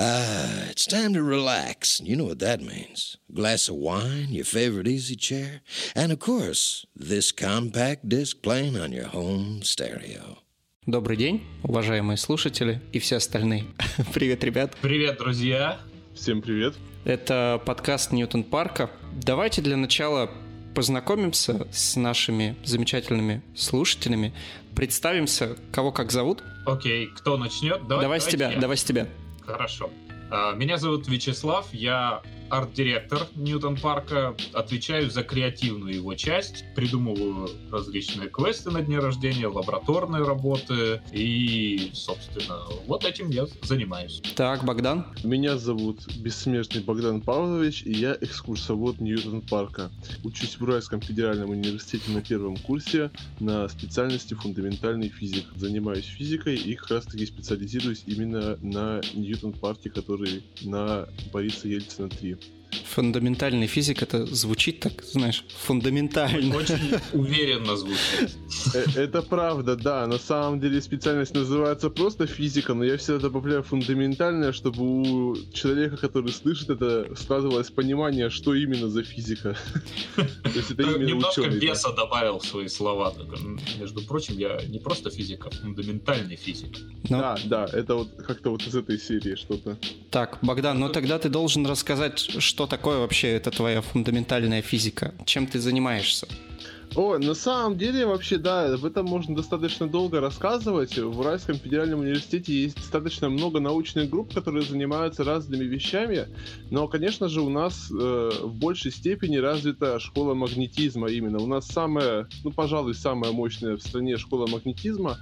Ah, 0.00 0.70
it's 0.70 0.86
time 0.86 1.12
to 1.14 1.24
relax. 1.24 2.00
You 2.00 2.14
know 2.14 2.26
what 2.26 2.38
that 2.38 2.60
means. 2.60 3.16
A 3.28 3.32
glass 3.32 3.68
of 3.68 3.74
wine, 3.74 4.28
your 4.30 4.44
favorite 4.44 4.86
easy 4.86 5.16
chair, 5.16 5.60
and 5.96 6.12
of 6.12 6.20
course, 6.20 6.86
this 6.94 7.32
compact 7.32 8.08
disc 8.08 8.40
playing 8.40 8.76
on 8.78 8.92
your 8.92 9.08
home 9.08 9.62
stereo. 9.64 10.38
Добрый 10.86 11.16
день, 11.16 11.42
уважаемые 11.64 12.16
слушатели 12.16 12.80
и 12.92 13.00
все 13.00 13.16
остальные. 13.16 13.64
Привет, 14.14 14.44
ребят. 14.44 14.76
Привет, 14.80 15.18
друзья. 15.18 15.80
Всем 16.14 16.42
привет. 16.42 16.76
Это 17.04 17.60
подкаст 17.66 18.12
Ньютон 18.12 18.44
Парка. 18.44 18.90
Давайте 19.12 19.62
для 19.62 19.76
начала 19.76 20.30
познакомимся 20.76 21.66
с 21.72 21.96
нашими 21.96 22.54
замечательными 22.64 23.42
слушателями, 23.56 24.32
представимся, 24.76 25.56
кого 25.72 25.90
как 25.90 26.12
зовут. 26.12 26.44
Окей, 26.66 27.08
кто 27.16 27.36
начнет? 27.36 27.84
Давай, 27.88 28.04
давай 28.04 28.20
с 28.20 28.26
тебя, 28.26 28.52
я. 28.52 28.60
давай 28.60 28.76
с 28.76 28.84
тебя. 28.84 29.08
Хорошо. 29.48 29.90
А, 30.30 30.52
меня 30.54 30.76
зовут 30.76 31.08
Вячеслав, 31.08 31.72
я 31.72 32.22
арт-директор 32.50 33.26
Ньютон 33.36 33.76
Парка, 33.76 34.34
отвечаю 34.52 35.10
за 35.10 35.22
креативную 35.22 35.94
его 35.96 36.14
часть, 36.14 36.64
придумываю 36.74 37.48
различные 37.70 38.28
квесты 38.28 38.70
на 38.70 38.80
дне 38.82 38.98
рождения, 38.98 39.46
лабораторные 39.46 40.24
работы, 40.24 41.02
и, 41.12 41.90
собственно, 41.92 42.60
вот 42.86 43.04
этим 43.04 43.30
я 43.30 43.46
занимаюсь. 43.62 44.22
Так, 44.34 44.64
Богдан? 44.64 45.06
Меня 45.22 45.58
зовут 45.58 46.06
бессмертный 46.16 46.82
Богдан 46.82 47.20
Павлович, 47.20 47.82
и 47.84 47.92
я 47.92 48.16
экскурсовод 48.20 49.00
Ньютон 49.00 49.42
Парка. 49.42 49.90
Учусь 50.24 50.56
в 50.56 50.62
Уральском 50.62 51.00
федеральном 51.00 51.50
университете 51.50 52.10
на 52.10 52.22
первом 52.22 52.56
курсе 52.56 53.10
на 53.40 53.68
специальности 53.68 54.34
фундаментальный 54.34 55.08
физик. 55.08 55.46
Занимаюсь 55.56 56.04
физикой 56.04 56.56
и 56.56 56.74
как 56.74 56.90
раз 56.90 57.04
таки 57.04 57.26
специализируюсь 57.26 58.04
именно 58.06 58.56
на 58.62 59.00
Ньютон 59.14 59.52
Парке, 59.52 59.90
который 59.90 60.17
на 60.62 61.08
Бориса 61.32 61.68
Ельцина 61.68 62.08
3. 62.08 62.36
Фундаментальный 62.94 63.66
физик, 63.66 64.02
это 64.02 64.26
звучит 64.26 64.80
так, 64.80 65.04
знаешь, 65.04 65.44
фундаментально. 65.66 66.56
Очень 66.56 66.78
уверенно 67.12 67.76
звучит. 67.76 68.36
Э, 68.74 68.84
это 68.96 69.22
правда, 69.22 69.76
да. 69.76 70.06
На 70.06 70.18
самом 70.18 70.60
деле 70.60 70.80
специальность 70.80 71.34
называется 71.34 71.90
просто 71.90 72.26
физика, 72.26 72.74
но 72.74 72.84
я 72.84 72.96
всегда 72.96 73.20
добавляю 73.20 73.62
фундаментальное, 73.62 74.52
чтобы 74.52 74.82
у 74.82 75.36
человека, 75.52 75.96
который 75.96 76.32
слышит 76.32 76.70
это, 76.70 77.08
складывалось 77.16 77.70
понимание, 77.70 78.30
что 78.30 78.54
именно 78.54 78.88
за 78.88 79.02
физика. 79.02 79.56
То 80.16 80.50
есть 80.54 80.70
это 80.70 80.82
именно 80.82 81.08
Немножко 81.08 81.42
веса 81.42 81.92
добавил 81.92 82.38
в 82.38 82.44
свои 82.44 82.68
слова. 82.68 83.14
Между 83.78 84.02
прочим, 84.02 84.34
я 84.38 84.60
не 84.68 84.78
просто 84.78 85.10
физик, 85.10 85.46
а 85.46 85.50
фундаментальный 85.50 86.36
физик. 86.36 86.76
Да, 87.04 87.36
да, 87.44 87.66
это 87.72 87.94
вот 87.94 88.08
как-то 88.26 88.50
вот 88.50 88.66
из 88.66 88.74
этой 88.74 88.98
серии 88.98 89.36
что-то. 89.36 89.78
Так, 90.10 90.38
Богдан, 90.42 90.78
ну 90.78 90.88
тогда 90.88 91.18
ты 91.18 91.28
должен 91.28 91.66
рассказать, 91.66 92.18
что 92.18 92.57
такое 92.66 92.98
вообще 92.98 93.28
эта 93.28 93.50
твоя 93.50 93.80
фундаментальная 93.80 94.62
физика? 94.62 95.14
Чем 95.24 95.46
ты 95.46 95.60
занимаешься? 95.60 96.26
О, 96.94 97.18
на 97.18 97.34
самом 97.34 97.76
деле, 97.76 98.06
вообще, 98.06 98.38
да, 98.38 98.72
об 98.74 98.84
этом 98.84 99.06
можно 99.06 99.36
достаточно 99.36 99.86
долго 99.86 100.20
рассказывать. 100.20 100.98
В 100.98 101.20
Уральском 101.20 101.56
федеральном 101.56 102.00
университете 102.00 102.52
есть 102.52 102.76
достаточно 102.76 103.28
много 103.28 103.60
научных 103.60 104.08
групп, 104.08 104.32
которые 104.32 104.64
занимаются 104.64 105.22
разными 105.22 105.64
вещами, 105.64 106.28
но, 106.70 106.88
конечно 106.88 107.28
же, 107.28 107.42
у 107.42 107.50
нас 107.50 107.90
э, 107.90 108.30
в 108.42 108.54
большей 108.54 108.90
степени 108.90 109.36
развита 109.36 110.00
школа 110.00 110.34
магнетизма 110.34 111.08
именно. 111.08 111.38
У 111.38 111.46
нас 111.46 111.66
самая, 111.66 112.26
ну, 112.42 112.50
пожалуй, 112.50 112.94
самая 112.94 113.32
мощная 113.32 113.76
в 113.76 113.82
стране 113.82 114.16
школа 114.16 114.46
магнетизма. 114.46 115.18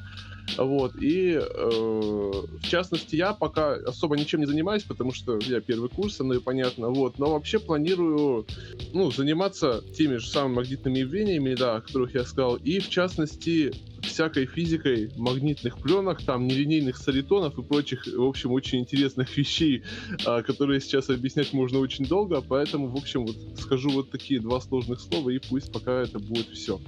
Вот, 0.58 0.94
и 0.96 1.32
э, 1.32 1.42
в 1.42 2.62
частности, 2.62 3.16
я 3.16 3.32
пока 3.34 3.74
особо 3.74 4.16
ничем 4.16 4.40
не 4.40 4.46
занимаюсь, 4.46 4.84
потому 4.84 5.12
что 5.12 5.38
я 5.42 5.60
первый 5.60 5.90
курс, 5.90 6.18
ну 6.20 6.32
и 6.34 6.40
понятно, 6.40 6.88
вот, 6.88 7.18
но 7.18 7.32
вообще 7.32 7.58
планирую, 7.58 8.46
ну, 8.92 9.10
заниматься 9.10 9.82
теми 9.96 10.16
же 10.16 10.28
самыми 10.28 10.54
магнитными 10.56 10.98
явлениями, 10.98 11.54
да, 11.54 11.76
о 11.76 11.80
которых 11.80 12.14
я 12.14 12.24
сказал, 12.24 12.56
и 12.56 12.78
в 12.78 12.88
частности, 12.88 13.72
всякой 14.02 14.46
физикой 14.46 15.10
магнитных 15.16 15.78
пленок, 15.78 16.22
там 16.22 16.46
нелинейных 16.46 16.96
солитонов 16.96 17.58
и 17.58 17.62
прочих, 17.62 18.06
в 18.06 18.22
общем, 18.22 18.52
очень 18.52 18.80
интересных 18.80 19.36
вещей, 19.36 19.82
а, 20.24 20.42
которые 20.42 20.80
сейчас 20.80 21.10
объяснять 21.10 21.52
можно 21.52 21.78
очень 21.78 22.06
долго, 22.06 22.40
поэтому, 22.40 22.88
в 22.88 22.96
общем, 22.96 23.26
вот 23.26 23.36
скажу 23.58 23.90
вот 23.90 24.10
такие 24.10 24.40
два 24.40 24.60
сложных 24.60 25.00
слова, 25.00 25.30
и 25.30 25.38
пусть 25.38 25.72
пока 25.72 26.02
это 26.02 26.18
будет 26.18 26.48
все. 26.48 26.80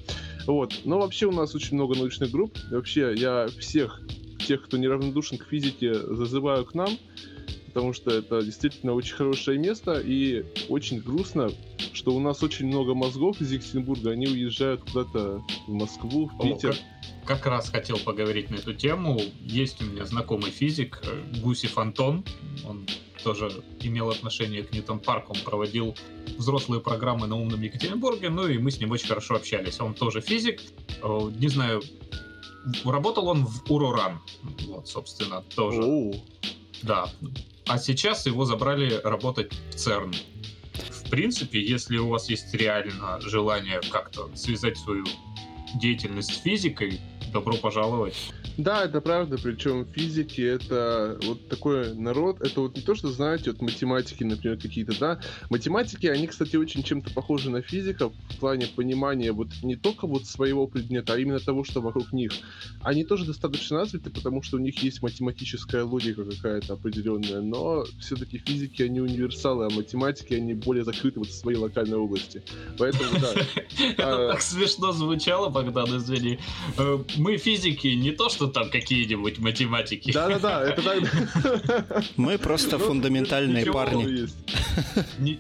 Вот. 0.47 0.81
Но 0.85 0.99
вообще 0.99 1.27
у 1.27 1.33
нас 1.33 1.55
очень 1.55 1.75
много 1.75 1.97
научных 1.97 2.31
групп. 2.31 2.57
Вообще 2.71 3.15
я 3.15 3.49
всех 3.59 4.01
тех, 4.39 4.65
кто 4.65 4.77
неравнодушен 4.77 5.39
к 5.39 5.45
физике, 5.45 5.95
зазываю 5.95 6.65
к 6.65 6.75
нам, 6.75 6.91
потому 7.69 7.93
что 7.93 8.11
это 8.11 8.43
действительно 8.43 8.95
очень 8.95 9.15
хорошее 9.15 9.59
место, 9.59 10.01
и 10.05 10.45
очень 10.69 11.01
грустно, 11.01 11.51
что 11.93 12.15
у 12.15 12.21
нас 12.21 12.43
очень 12.43 12.67
много 12.67 12.95
мозгов 12.95 13.41
из 13.41 13.53
Екатеринбурга, 13.53 14.11
они 14.11 14.27
уезжают 14.27 14.83
куда-то 14.83 15.43
в 15.67 15.73
Москву, 15.73 16.27
в 16.27 16.43
Питер. 16.43 16.71
О, 16.71 17.25
как, 17.25 17.39
как 17.39 17.47
раз 17.47 17.71
хотел 17.71 17.99
поговорить 17.99 18.51
на 18.51 18.57
эту 18.57 18.75
тему. 18.75 19.21
Есть 19.41 19.81
у 19.83 19.85
меня 19.85 20.05
знакомый 20.05 20.51
физик 20.51 21.01
э, 21.05 21.41
Гусев 21.41 21.79
Антон, 21.79 22.25
он 22.67 22.87
тоже 23.23 23.51
имел 23.81 24.11
отношение 24.11 24.63
к 24.63 24.73
Ньютон 24.73 25.01
Парку, 25.01 25.35
он 25.35 25.41
проводил 25.41 25.95
взрослые 26.37 26.81
программы 26.81 27.27
на 27.27 27.37
умном 27.37 27.61
Екатеринбурге, 27.61 28.31
ну 28.31 28.47
и 28.47 28.59
мы 28.59 28.71
с 28.71 28.81
ним 28.81 28.93
очень 28.93 29.09
хорошо 29.09 29.35
общались. 29.35 29.81
Он 29.81 29.95
тоже 29.95 30.21
физик, 30.21 30.61
э, 31.03 31.31
не 31.39 31.49
знаю, 31.49 31.83
работал 32.85 33.29
он 33.29 33.45
в 33.45 33.71
Уроран, 33.71 34.21
вот, 34.67 34.89
собственно, 34.89 35.43
тоже. 35.55 35.83
Оу. 35.83 36.15
Да. 36.83 37.11
А 37.69 37.79
сейчас 37.79 38.25
его 38.25 38.47
забрали 38.47 38.99
работать 39.05 39.53
в 39.71 39.75
ЦЕРН. 39.75 40.15
В 40.73 41.11
принципе, 41.11 41.61
если 41.61 41.99
у 41.99 42.09
вас 42.09 42.31
есть 42.31 42.55
реально 42.55 43.21
желание 43.21 43.81
как-то 43.91 44.35
связать 44.35 44.79
свою 44.79 45.05
деятельность 45.75 46.35
с 46.35 46.39
физикой, 46.39 47.01
добро 47.33 47.57
пожаловать. 47.57 48.15
Да, 48.57 48.85
это 48.85 49.01
правда, 49.01 49.39
причем 49.41 49.87
физики 49.87 50.41
это 50.41 51.19
вот 51.23 51.49
такой 51.49 51.95
народ, 51.95 52.41
это 52.41 52.61
вот 52.63 52.77
не 52.77 52.83
то, 52.83 52.95
что 52.95 53.09
знаете, 53.11 53.53
вот 53.53 53.63
математики, 53.63 54.25
например, 54.25 54.59
какие-то, 54.59 54.99
да, 54.99 55.21
математики, 55.49 56.07
они, 56.07 56.27
кстати, 56.27 56.57
очень 56.57 56.83
чем-то 56.83 57.11
похожи 57.13 57.51
на 57.51 57.63
физиков 57.63 58.13
в 58.31 58.37
плане 58.39 58.67
понимания 58.67 59.33
вот 59.33 59.49
не 59.63 59.77
только 59.77 60.07
вот 60.07 60.27
своего 60.27 60.67
предмета, 60.67 61.13
а 61.13 61.19
именно 61.19 61.39
того, 61.39 61.65
что 61.65 61.81
вокруг 61.81 62.13
них. 62.13 62.33
Они 62.83 63.05
тоже 63.05 63.25
достаточно 63.25 63.79
развиты, 63.79 64.11
потому 64.11 64.43
что 64.43 64.57
у 64.57 64.61
них 64.61 64.83
есть 64.83 65.03
математическая 65.03 65.85
логика 65.85 66.25
какая-то 66.25 66.75
определенная, 66.75 67.41
но 67.41 67.85
все-таки 68.01 68.39
физики, 68.39 68.83
они 68.83 69.01
универсалы, 69.01 69.67
а 69.67 69.71
математики, 69.71 70.35
они 70.35 70.55
более 70.55 70.85
закрыты 70.85 71.21
вот 71.21 71.29
в 71.29 71.35
своей 71.35 71.59
локальной 71.59 71.97
области. 71.97 72.43
Поэтому, 72.77 73.21
да. 73.21 73.35
Это 73.89 74.29
так 74.33 74.43
смешно 74.43 74.93
звучало, 74.93 75.49
Богдан, 75.49 75.97
извини. 75.97 76.39
Мы 77.19 77.37
физики, 77.37 77.89
не 77.89 78.13
то, 78.13 78.29
что 78.29 78.47
там 78.47 78.71
какие-нибудь 78.71 79.39
математики. 79.39 80.13
Да-да-да, 80.13 80.65
это 80.65 80.83
так. 80.83 82.05
Мы 82.17 82.39
просто 82.39 82.79
ну, 82.79 82.85
фундаментальные 82.85 83.67
парни. 83.67 84.29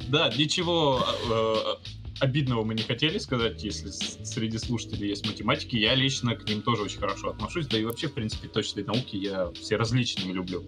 Да, 0.08 0.32
ничего 0.36 1.00
э, 1.30 1.54
обидного 2.20 2.64
мы 2.64 2.74
не 2.74 2.82
хотели 2.82 3.18
сказать, 3.18 3.62
если 3.62 3.90
среди 3.90 4.58
слушателей 4.58 5.08
есть 5.08 5.26
математики. 5.26 5.76
Я 5.76 5.94
лично 5.94 6.34
к 6.34 6.48
ним 6.48 6.62
тоже 6.62 6.82
очень 6.82 6.98
хорошо 6.98 7.30
отношусь, 7.30 7.66
да 7.66 7.78
и 7.78 7.84
вообще, 7.84 8.08
в 8.08 8.14
принципе, 8.14 8.48
точной 8.48 8.84
науки 8.84 9.16
я 9.16 9.50
все 9.52 9.76
различные 9.76 10.32
люблю. 10.32 10.64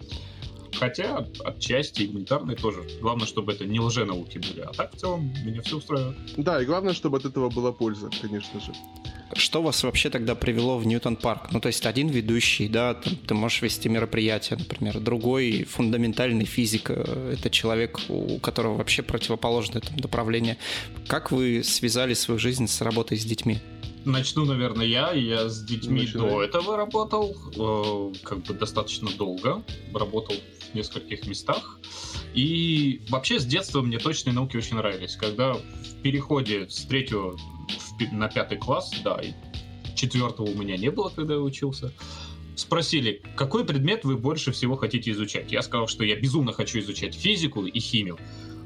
Хотя 0.81 1.27
отчасти 1.45 2.05
гуманитарные 2.05 2.57
тоже. 2.57 2.83
Главное, 3.01 3.27
чтобы 3.27 3.53
это 3.53 3.65
не 3.65 3.79
лженауки 3.79 4.39
были. 4.39 4.61
А 4.61 4.73
так 4.73 4.95
в 4.95 4.97
целом 4.97 5.31
меня 5.45 5.61
все 5.61 5.77
устраивает. 5.77 6.17
Да, 6.37 6.59
и 6.59 6.65
главное, 6.65 6.93
чтобы 6.93 7.17
от 7.19 7.25
этого 7.25 7.51
была 7.51 7.71
польза, 7.71 8.09
конечно 8.19 8.59
же. 8.59 8.73
Что 9.35 9.61
вас 9.61 9.83
вообще 9.83 10.09
тогда 10.09 10.33
привело 10.33 10.79
в 10.79 10.87
Ньютон 10.87 11.17
Парк? 11.17 11.51
Ну, 11.51 11.59
то 11.59 11.67
есть 11.67 11.85
один 11.85 12.07
ведущий, 12.07 12.67
да, 12.67 12.95
там, 12.95 13.15
ты 13.15 13.35
можешь 13.35 13.61
вести 13.61 13.89
мероприятие, 13.89 14.57
например, 14.57 14.99
другой 14.99 15.65
фундаментальный 15.65 16.45
физик, 16.45 16.89
э, 16.89 17.35
это 17.37 17.51
человек, 17.51 17.99
у 18.09 18.39
которого 18.39 18.77
вообще 18.77 19.03
противоположное 19.03 19.81
там, 19.81 19.97
направление. 19.97 20.57
Как 21.05 21.31
вы 21.31 21.63
связали 21.63 22.15
свою 22.15 22.39
жизнь 22.39 22.65
с 22.65 22.81
работой 22.81 23.19
с 23.19 23.23
детьми? 23.23 23.59
Начну, 24.03 24.45
наверное, 24.45 24.87
я. 24.87 25.11
Я 25.11 25.47
с 25.47 25.63
детьми 25.63 26.01
Начинай. 26.01 26.29
до 26.29 26.43
этого 26.43 26.75
работал, 26.75 27.37
э, 27.55 28.13
как 28.23 28.39
бы 28.39 28.55
достаточно 28.55 29.11
долго. 29.11 29.63
Работал 29.93 30.35
нескольких 30.73 31.27
местах. 31.27 31.79
И 32.33 33.01
вообще 33.09 33.39
с 33.39 33.45
детства 33.45 33.81
мне 33.81 33.97
точные 33.97 34.33
науки 34.33 34.57
очень 34.57 34.77
нравились. 34.77 35.15
Когда 35.15 35.53
в 35.53 36.01
переходе 36.01 36.67
с 36.69 36.85
третьего 36.85 37.37
на 38.11 38.29
пятый 38.29 38.57
класс, 38.57 38.91
да, 39.03 39.19
и 39.21 39.33
четвертого 39.95 40.47
у 40.47 40.55
меня 40.55 40.77
не 40.77 40.89
было, 40.89 41.09
когда 41.09 41.35
я 41.35 41.39
учился, 41.39 41.93
спросили, 42.55 43.21
какой 43.35 43.65
предмет 43.65 44.03
вы 44.03 44.17
больше 44.17 44.51
всего 44.51 44.75
хотите 44.75 45.11
изучать. 45.11 45.51
Я 45.51 45.61
сказал, 45.61 45.87
что 45.87 46.03
я 46.03 46.15
безумно 46.15 46.53
хочу 46.53 46.79
изучать 46.79 47.15
физику 47.15 47.65
и 47.65 47.79
химию. 47.79 48.17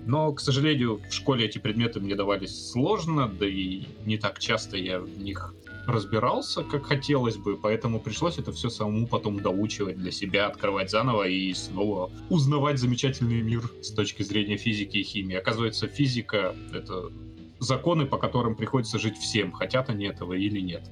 Но, 0.06 0.32
к 0.34 0.40
сожалению, 0.40 1.02
в 1.10 1.14
школе 1.14 1.46
эти 1.46 1.58
предметы 1.58 2.00
мне 2.00 2.16
давались 2.16 2.72
сложно, 2.72 3.28
да 3.28 3.48
и 3.48 3.84
не 4.06 4.18
так 4.18 4.40
часто 4.40 4.78
я 4.78 5.00
в 5.00 5.18
них 5.18 5.54
разбирался, 5.88 6.64
как 6.64 6.86
хотелось 6.86 7.38
бы, 7.38 7.58
поэтому 7.58 8.00
пришлось 8.00 8.38
это 8.38 8.52
все 8.52 8.70
самому 8.70 9.08
потом 9.08 9.40
доучивать 9.40 9.98
для 9.98 10.12
себя, 10.12 10.48
открывать 10.48 10.92
заново 10.92 11.28
и 11.28 11.54
снова 11.54 12.12
узнавать 12.30 12.80
замечательный 12.80 13.42
мир 13.42 13.70
с 13.82 13.92
точки 13.92 14.24
зрения 14.24 14.58
физики 14.58 14.98
и 14.98 15.04
химии. 15.04 15.36
Оказывается, 15.36 15.88
физика— 15.88 16.56
это 16.74 17.12
законы, 17.60 18.06
по 18.06 18.18
которым 18.18 18.56
приходится 18.56 19.00
жить 19.00 19.18
всем, 19.18 19.52
хотят 19.52 19.90
они 19.90 20.06
этого 20.06 20.34
или 20.34 20.60
нет. 20.60 20.84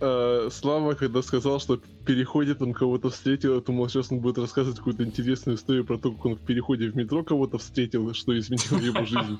Э, 0.00 0.48
Слава, 0.52 0.94
когда 0.94 1.22
сказал, 1.22 1.60
что 1.60 1.80
в 2.04 2.06
переходе 2.06 2.54
там 2.54 2.74
кого-то 2.74 3.08
встретил, 3.08 3.54
я 3.54 3.60
думал, 3.62 3.88
сейчас 3.88 4.12
он 4.12 4.18
будет 4.18 4.36
рассказывать 4.36 4.76
какую-то 4.76 5.04
интересную 5.04 5.56
историю 5.56 5.86
про 5.86 5.96
то, 5.96 6.12
как 6.12 6.26
он 6.26 6.34
в 6.34 6.40
переходе 6.40 6.90
в 6.90 6.96
метро 6.96 7.24
кого-то 7.24 7.56
встретил, 7.56 8.12
что 8.12 8.38
изменило 8.38 8.84
его 8.84 9.06
жизнь. 9.06 9.38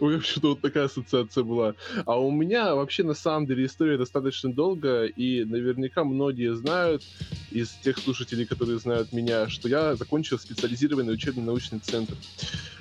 У 0.00 0.08
меня 0.08 0.20
что-то 0.20 0.50
вот 0.50 0.60
такая 0.60 0.84
ассоциация 0.84 1.42
была. 1.42 1.74
А 2.06 2.16
у 2.20 2.30
меня 2.30 2.76
вообще 2.76 3.02
на 3.02 3.14
самом 3.14 3.46
деле 3.46 3.66
история 3.66 3.98
достаточно 3.98 4.52
долгая, 4.52 5.06
и 5.06 5.44
наверняка 5.44 6.04
многие 6.04 6.54
знают 6.54 7.02
из 7.50 7.70
тех 7.82 7.98
слушателей, 7.98 8.46
которые 8.46 8.78
знают 8.78 9.12
меня, 9.12 9.48
что 9.48 9.68
я 9.68 9.96
закончил 9.96 10.38
специализированный 10.38 11.14
учебно-научный 11.14 11.80
центр. 11.80 12.14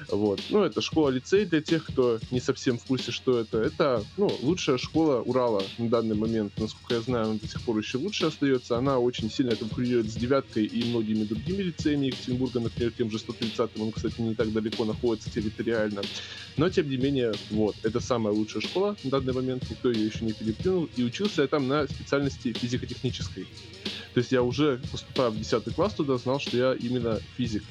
Вот. 0.10 0.39
Ну, 0.50 0.63
это 0.63 0.81
школа-лицей 0.81 1.45
для 1.45 1.62
тех, 1.62 1.86
кто 1.86 2.19
не 2.30 2.39
совсем 2.39 2.77
в 2.77 2.83
курсе, 2.83 3.12
что 3.12 3.39
это. 3.39 3.60
Это, 3.60 4.04
ну, 4.18 4.31
лучшая 4.42 4.77
школа 4.77 5.21
Урала 5.21 5.63
на 5.77 5.89
данный 5.89 6.15
момент. 6.15 6.54
Насколько 6.57 6.95
я 6.95 7.01
знаю, 7.01 7.25
она 7.25 7.39
до 7.42 7.48
сих 7.48 7.62
пор 7.62 7.77
еще 7.77 7.98
лучше 8.04 8.26
остается. 8.26 8.78
Она 8.78 9.00
очень 9.00 9.32
сильно 9.32 9.56
конкурирует 9.56 10.12
с 10.12 10.16
девяткой 10.16 10.66
и 10.66 10.84
многими 10.86 11.24
другими 11.24 11.64
лицеями 11.64 12.08
Екатеринбурга, 12.08 12.60
например, 12.60 12.92
тем 12.92 13.10
же 13.10 13.18
130-м. 13.18 13.82
Он, 13.82 13.92
кстати, 13.92 14.22
не 14.22 14.36
так 14.36 14.52
далеко 14.52 14.86
находится 14.86 15.32
территориально. 15.32 16.02
Но, 16.58 16.70
тем 16.70 16.90
не 16.90 16.98
менее, 16.98 17.34
вот, 17.50 17.76
это 17.84 18.00
самая 18.00 18.34
лучшая 18.34 18.62
школа 18.62 18.96
на 19.04 19.10
данный 19.10 19.34
момент. 19.34 19.70
Никто 19.70 19.92
ее 19.92 20.06
еще 20.08 20.26
не 20.26 20.34
переплюнул. 20.34 20.90
И 20.96 21.04
учился 21.04 21.42
я 21.42 21.48
там 21.48 21.68
на 21.68 21.88
специальности 21.88 22.54
физико-технической. 22.54 23.48
То 24.14 24.20
есть 24.20 24.32
я 24.32 24.44
уже, 24.44 24.80
поступая 24.92 25.30
в 25.30 25.38
10 25.38 25.74
класс 25.74 25.94
туда, 25.96 26.18
знал, 26.18 26.40
что 26.40 26.56
я 26.56 26.74
именно 26.74 27.20
физик. 27.38 27.64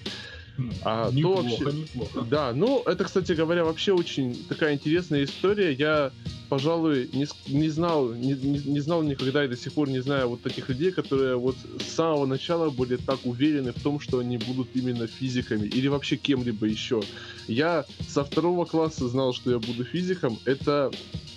А 0.85 1.11
неплохо, 1.11 1.43
то 1.43 1.65
вообще... 1.65 1.79
неплохо. 1.79 2.27
Да, 2.31 2.53
ну, 2.53 2.83
это, 2.85 3.05
кстати 3.05 3.33
говоря, 3.33 3.65
вообще 3.65 3.93
очень 3.93 4.37
такая 4.49 4.75
интересная 4.75 5.25
история. 5.25 5.73
Я, 5.73 6.13
пожалуй, 6.53 7.09
не, 7.15 7.27
не 7.49 7.71
знал, 7.71 8.13
не, 8.13 8.35
не, 8.35 8.81
знал 8.81 9.03
никогда 9.03 9.43
и 9.43 9.49
до 9.49 9.57
сих 9.57 9.73
пор 9.73 9.89
не 9.89 10.01
знаю 10.03 10.29
вот 10.29 10.43
таких 10.43 10.69
людей, 10.69 10.93
которые 10.93 11.37
вот 11.37 11.57
с 11.81 11.95
самого 11.95 12.27
начала 12.27 12.69
были 12.69 12.97
так 12.97 13.21
уверены 13.25 13.73
в 13.73 13.83
том, 13.83 13.99
что 13.99 14.19
они 14.19 14.37
будут 14.37 14.69
именно 14.75 15.07
физиками 15.07 15.67
или 15.67 15.89
вообще 15.89 16.17
кем-либо 16.17 16.67
еще. 16.67 17.01
Я 17.49 17.87
со 18.07 18.23
второго 18.23 18.67
класса 18.67 19.09
знал, 19.09 19.33
что 19.33 19.51
я 19.51 19.59
буду 19.59 19.83
физиком. 19.85 20.39
Это 20.45 20.91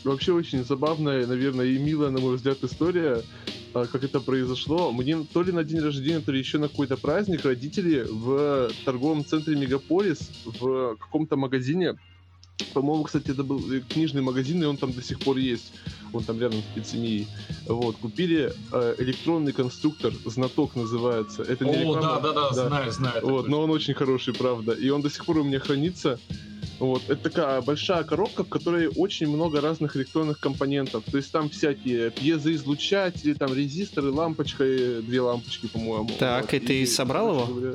вообще 0.03 0.33
очень 0.33 0.65
забавная, 0.65 1.25
наверное, 1.25 1.67
и 1.67 1.77
милая, 1.77 2.09
на 2.09 2.19
мой 2.19 2.35
взгляд, 2.35 2.57
история 2.63 3.23
а, 3.73 3.85
как 3.85 4.03
это 4.03 4.19
произошло. 4.19 4.91
Мне 4.91 5.25
то 5.31 5.43
ли 5.43 5.53
на 5.53 5.63
день 5.63 5.79
рождения, 5.79 6.19
то 6.19 6.33
ли 6.33 6.39
еще 6.39 6.57
на 6.57 6.67
какой-то 6.67 6.97
праздник 6.97 7.45
родители 7.45 8.05
в 8.05 8.69
торговом 8.83 9.25
центре 9.25 9.55
Мегаполис 9.55 10.29
в 10.43 10.97
каком-то 10.97 11.37
магазине 11.37 11.95
по-моему, 12.73 13.03
кстати, 13.03 13.31
это 13.31 13.43
был 13.43 13.61
книжный 13.89 14.21
магазин, 14.21 14.61
и 14.63 14.65
он 14.65 14.77
там 14.77 14.91
до 14.91 15.01
сих 15.01 15.19
пор 15.19 15.37
есть. 15.37 15.73
Он 16.13 16.23
там 16.23 16.39
рядом 16.39 16.59
с 16.59 16.75
пиццерией. 16.75 17.27
Вот, 17.67 17.97
купили 17.97 18.53
э, 18.71 18.95
электронный 18.99 19.51
конструктор, 19.51 20.13
знаток 20.25 20.75
называется. 20.75 21.43
Это 21.43 21.65
не 21.65 21.71
О, 21.71 21.79
реклама, 21.79 22.01
да, 22.01 22.19
да, 22.19 22.33
да, 22.33 22.49
да, 22.49 22.67
знаю, 22.67 22.91
знаю. 22.91 23.21
Вот, 23.25 23.47
но 23.47 23.61
он 23.61 23.71
очень 23.71 23.93
хороший, 23.93 24.33
правда. 24.33 24.71
И 24.71 24.89
он 24.89 25.01
до 25.01 25.09
сих 25.09 25.25
пор 25.25 25.39
у 25.39 25.43
меня 25.43 25.59
хранится. 25.59 26.19
Вот, 26.79 27.03
это 27.07 27.15
такая 27.15 27.61
большая 27.61 28.03
коробка, 28.03 28.43
в 28.43 28.49
которой 28.49 28.87
очень 28.87 29.27
много 29.27 29.61
разных 29.61 29.95
электронных 29.95 30.39
компонентов. 30.39 31.03
То 31.09 31.17
есть 31.17 31.31
там 31.31 31.49
всякие 31.49 32.11
пьезоизлучатели, 32.11 33.33
там 33.33 33.53
резисторы, 33.53 34.11
лампочка, 34.11 34.63
две 35.01 35.21
лампочки, 35.21 35.67
по-моему. 35.67 36.09
Так, 36.19 36.51
вот. 36.51 36.53
и 36.53 36.59
ты 36.59 36.81
и, 36.81 36.85
собрал 36.85 37.29
его? 37.29 37.45
Говоря, 37.45 37.73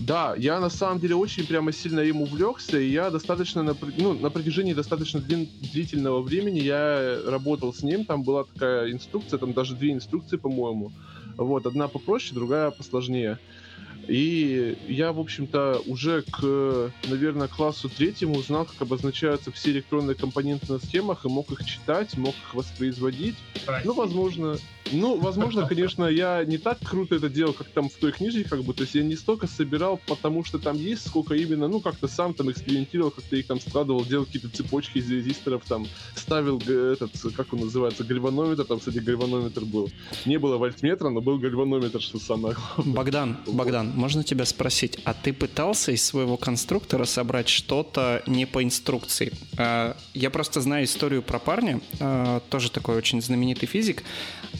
да, 0.00 0.34
я 0.36 0.60
на 0.60 0.70
самом 0.70 1.00
деле 1.00 1.14
очень 1.14 1.46
прямо 1.46 1.72
сильно 1.72 2.00
им 2.00 2.22
увлекся, 2.22 2.78
и 2.78 2.90
я 2.90 3.10
достаточно 3.10 3.62
на, 3.62 3.76
ну, 3.96 4.14
на 4.14 4.30
протяжении 4.30 4.74
достаточно 4.74 5.20
длительного 5.20 6.22
времени 6.22 6.60
я 6.60 7.20
работал 7.26 7.72
с 7.72 7.82
ним, 7.82 8.04
там 8.04 8.22
была 8.22 8.44
такая 8.44 8.92
инструкция, 8.92 9.38
там 9.38 9.52
даже 9.52 9.74
две 9.74 9.92
инструкции, 9.92 10.36
по-моему. 10.36 10.92
Вот, 11.36 11.66
одна 11.66 11.88
попроще, 11.88 12.34
другая 12.34 12.70
посложнее. 12.70 13.38
И 14.08 14.76
я, 14.88 15.12
в 15.12 15.20
общем-то, 15.20 15.82
уже 15.86 16.22
к, 16.22 16.92
наверное, 17.08 17.48
классу 17.48 17.88
третьему 17.88 18.36
узнал, 18.36 18.64
как 18.64 18.82
обозначаются 18.82 19.50
все 19.52 19.70
электронные 19.70 20.14
компоненты 20.14 20.72
на 20.72 20.78
схемах, 20.78 21.24
и 21.24 21.28
мог 21.28 21.50
их 21.50 21.64
читать, 21.64 22.16
мог 22.16 22.34
их 22.34 22.54
воспроизводить. 22.54 23.36
Ну, 23.84 23.94
возможно, 23.94 24.56
ну, 24.92 25.18
возможно, 25.18 25.66
конечно, 25.68 26.04
я 26.04 26.44
не 26.44 26.58
так 26.58 26.78
круто 26.80 27.16
это 27.16 27.28
делал, 27.28 27.52
как 27.52 27.68
там 27.68 27.88
в 27.88 27.94
той 27.94 28.12
книге, 28.12 28.44
как 28.44 28.62
бы, 28.62 28.74
то 28.74 28.82
есть 28.82 28.94
я 28.94 29.02
не 29.02 29.16
столько 29.16 29.46
собирал, 29.46 30.00
потому 30.06 30.44
что 30.44 30.58
там 30.58 30.76
есть, 30.76 31.06
сколько 31.06 31.34
именно, 31.34 31.68
ну, 31.68 31.80
как-то 31.80 32.08
сам 32.08 32.34
там 32.34 32.50
экспериментировал, 32.50 33.10
как-то 33.10 33.36
их 33.36 33.46
там 33.46 33.60
складывал, 33.60 34.04
делал 34.04 34.26
какие-то 34.26 34.48
цепочки 34.48 34.98
из 34.98 35.10
резисторов, 35.10 35.62
там, 35.66 35.86
ставил 36.14 36.58
этот, 36.58 37.12
как 37.36 37.52
он 37.52 37.60
называется, 37.60 38.04
гальванометр, 38.04 38.64
там, 38.64 38.78
кстати, 38.78 38.98
гальванометр 38.98 39.64
был. 39.64 39.90
Не 40.24 40.38
было 40.38 40.56
вольтметра, 40.56 41.08
но 41.08 41.20
был 41.20 41.38
гальванометр, 41.38 42.00
что 42.00 42.18
самое 42.18 42.54
главное. 42.54 42.94
Богдан, 42.94 43.38
Богдан, 43.46 43.92
можно 43.94 44.24
тебя 44.24 44.44
спросить, 44.44 44.98
а 45.04 45.14
ты 45.14 45.32
пытался 45.32 45.92
из 45.92 46.04
своего 46.04 46.36
конструктора 46.36 47.04
собрать 47.04 47.48
что-то 47.48 48.22
не 48.26 48.46
по 48.46 48.62
инструкции? 48.62 49.32
А, 49.56 49.96
я 50.12 50.30
просто 50.30 50.60
знаю 50.60 50.84
историю 50.84 51.22
про 51.22 51.38
парня, 51.38 51.80
а, 52.00 52.40
тоже 52.50 52.70
такой 52.70 52.96
очень 52.96 53.22
знаменитый 53.22 53.68
физик, 53.68 54.02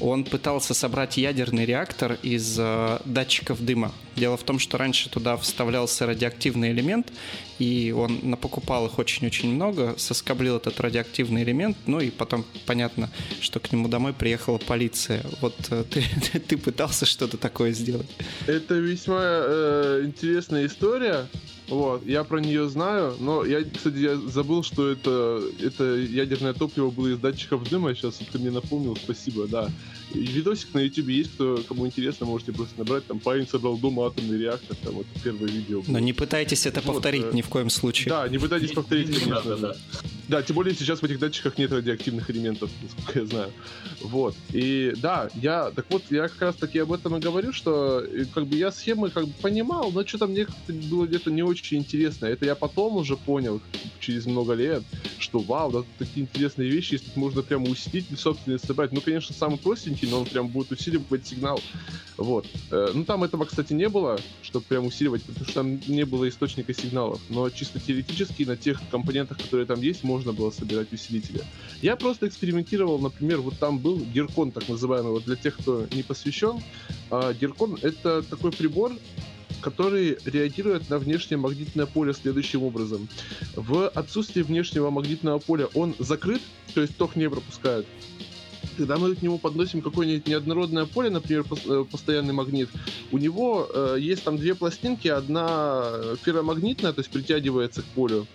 он 0.00 0.24
пытался 0.24 0.74
собрать 0.74 1.16
ядерный 1.16 1.64
реактор 1.64 2.18
из 2.22 2.56
э, 2.58 2.98
датчиков 3.04 3.64
дыма. 3.64 3.92
Дело 4.16 4.36
в 4.36 4.42
том, 4.42 4.58
что 4.58 4.78
раньше 4.78 5.08
туда 5.08 5.36
вставлялся 5.36 6.06
радиоактивный 6.06 6.70
элемент, 6.72 7.12
и 7.58 7.94
он 7.96 8.36
покупал 8.36 8.86
их 8.86 8.98
очень-очень 8.98 9.52
много, 9.54 9.94
соскоблил 9.96 10.56
этот 10.56 10.80
радиоактивный 10.80 11.42
элемент, 11.42 11.76
ну 11.86 12.00
и 12.00 12.10
потом 12.10 12.44
понятно, 12.66 13.10
что 13.40 13.60
к 13.60 13.72
нему 13.72 13.88
домой 13.88 14.12
приехала 14.12 14.58
полиция. 14.58 15.24
Вот 15.40 15.54
э, 15.70 15.84
ты, 15.90 16.02
ты 16.40 16.56
пытался 16.56 17.06
что-то 17.06 17.36
такое 17.36 17.72
сделать? 17.72 18.08
Это 18.46 18.74
весьма 18.74 19.23
э, 19.24 20.02
интересная 20.04 20.66
история. 20.66 21.26
Вот, 21.68 22.04
я 22.04 22.24
про 22.24 22.40
нее 22.40 22.68
знаю, 22.68 23.16
но 23.20 23.44
я, 23.44 23.64
кстати, 23.64 23.96
я 23.96 24.16
забыл, 24.16 24.62
что 24.62 24.90
это, 24.90 25.42
это 25.62 25.96
ядерное 25.96 26.52
топливо 26.52 26.90
было 26.90 27.08
из 27.08 27.18
датчиков 27.18 27.68
дыма, 27.68 27.94
сейчас 27.94 28.16
ты 28.16 28.38
мне 28.38 28.50
напомнил, 28.50 28.96
спасибо, 28.96 29.46
да. 29.46 29.70
И 30.12 30.18
видосик 30.18 30.74
на 30.74 30.80
YouTube 30.80 31.08
есть, 31.08 31.32
кто, 31.32 31.58
кому 31.66 31.86
интересно, 31.86 32.26
можете 32.26 32.52
просто 32.52 32.78
набрать, 32.78 33.06
там 33.06 33.18
парень 33.18 33.48
собрал 33.48 33.78
дома 33.78 34.06
атомный 34.06 34.38
реактор, 34.38 34.76
там 34.76 35.00
это 35.00 35.08
первое 35.22 35.48
видео. 35.48 35.80
Было. 35.80 35.92
Но 35.92 35.98
не 36.00 36.12
пытайтесь 36.12 36.66
это 36.66 36.82
вот, 36.82 36.94
повторить 36.94 37.24
э, 37.24 37.30
ни 37.32 37.40
в 37.40 37.48
коем 37.48 37.70
случае. 37.70 38.10
Да, 38.10 38.28
не 38.28 38.38
пытайтесь 38.38 38.72
повторить, 38.72 39.06
конечно. 39.06 39.42
Да, 39.42 39.56
да, 39.56 39.56
да. 39.56 39.76
да, 40.28 40.42
тем 40.42 40.56
более 40.56 40.74
сейчас 40.74 41.00
в 41.00 41.04
этих 41.04 41.18
датчиках 41.18 41.56
нет 41.56 41.72
радиоактивных 41.72 42.30
элементов, 42.30 42.70
насколько 42.82 43.20
я 43.20 43.26
знаю. 43.26 43.52
Вот, 44.02 44.36
и 44.52 44.92
да, 44.98 45.30
я, 45.34 45.70
так 45.70 45.86
вот, 45.88 46.02
я 46.10 46.28
как 46.28 46.42
раз 46.42 46.56
таки 46.56 46.78
об 46.78 46.92
этом 46.92 47.16
и 47.16 47.20
говорю, 47.20 47.54
что 47.54 48.00
э, 48.00 48.26
как 48.34 48.46
бы 48.46 48.56
я 48.56 48.70
схемы 48.70 49.08
как 49.08 49.26
бы 49.26 49.32
понимал, 49.40 49.90
но 49.92 50.06
что-то 50.06 50.26
мне 50.26 50.46
было 50.68 51.06
где-то 51.06 51.30
не 51.30 51.42
очень 51.42 51.53
интересно. 51.72 52.26
Это 52.26 52.44
я 52.46 52.54
потом 52.54 52.96
уже 52.96 53.16
понял, 53.16 53.60
через 54.00 54.26
много 54.26 54.54
лет, 54.54 54.82
что 55.18 55.38
вау, 55.38 55.70
да, 55.70 55.82
такие 55.98 56.22
интересные 56.22 56.68
вещи, 56.68 56.94
если 56.94 57.18
можно 57.18 57.42
прямо 57.42 57.68
усилитель 57.68 58.16
собственно 58.16 58.58
собрать. 58.58 58.92
Ну, 58.92 59.00
конечно, 59.00 59.34
самый 59.34 59.58
простенький, 59.58 60.08
но 60.08 60.20
он 60.20 60.26
прям 60.26 60.48
будет 60.48 60.72
усиливать 60.72 61.26
сигнал. 61.26 61.60
Вот. 62.16 62.46
Э, 62.70 62.92
ну, 62.94 63.04
там 63.04 63.24
этого, 63.24 63.44
кстати, 63.44 63.72
не 63.72 63.88
было, 63.88 64.18
чтобы 64.42 64.64
прям 64.66 64.86
усиливать, 64.86 65.22
потому 65.22 65.44
что 65.44 65.54
там 65.54 65.80
не 65.86 66.04
было 66.04 66.28
источника 66.28 66.72
сигналов. 66.74 67.20
Но 67.28 67.50
чисто 67.50 67.80
теоретически 67.80 68.44
на 68.44 68.56
тех 68.56 68.80
компонентах, 68.90 69.38
которые 69.40 69.66
там 69.66 69.80
есть, 69.80 70.04
можно 70.04 70.32
было 70.32 70.50
собирать 70.50 70.92
усилители. 70.92 71.42
Я 71.82 71.96
просто 71.96 72.28
экспериментировал, 72.28 72.98
например, 72.98 73.40
вот 73.40 73.58
там 73.58 73.78
был 73.78 73.98
Геркон, 73.98 74.52
так 74.52 74.68
называемый, 74.68 75.12
вот 75.12 75.24
для 75.24 75.36
тех, 75.36 75.56
кто 75.56 75.86
не 75.92 76.02
посвящен. 76.02 76.60
Геркон— 77.40 77.78
это 77.82 78.22
такой 78.22 78.52
прибор, 78.52 78.92
который 79.64 80.18
реагирует 80.26 80.90
на 80.90 80.98
внешнее 80.98 81.38
магнитное 81.38 81.86
поле 81.86 82.12
следующим 82.12 82.62
образом. 82.62 83.08
В 83.56 83.88
отсутствии 83.88 84.42
внешнего 84.42 84.90
магнитного 84.90 85.38
поля 85.38 85.68
он 85.74 85.94
закрыт, 85.98 86.42
то 86.74 86.82
есть 86.82 86.96
ток 86.98 87.16
не 87.16 87.30
пропускает. 87.30 87.86
Когда 88.76 88.98
мы 88.98 89.14
к 89.14 89.22
нему 89.22 89.38
подносим 89.38 89.80
какое-нибудь 89.80 90.26
неоднородное 90.26 90.84
поле, 90.84 91.08
например, 91.08 91.46
э, 91.66 91.84
постоянный 91.90 92.34
магнит, 92.34 92.68
у 93.10 93.18
него 93.18 93.66
э, 93.72 93.96
есть 94.00 94.24
там 94.24 94.36
две 94.36 94.54
пластинки, 94.54 95.08
одна 95.08 95.90
ферромагнитная, 96.22 96.92
то 96.92 97.00
есть 97.00 97.10
притягивается 97.10 97.80
к 97.80 97.86
полю, 97.86 98.26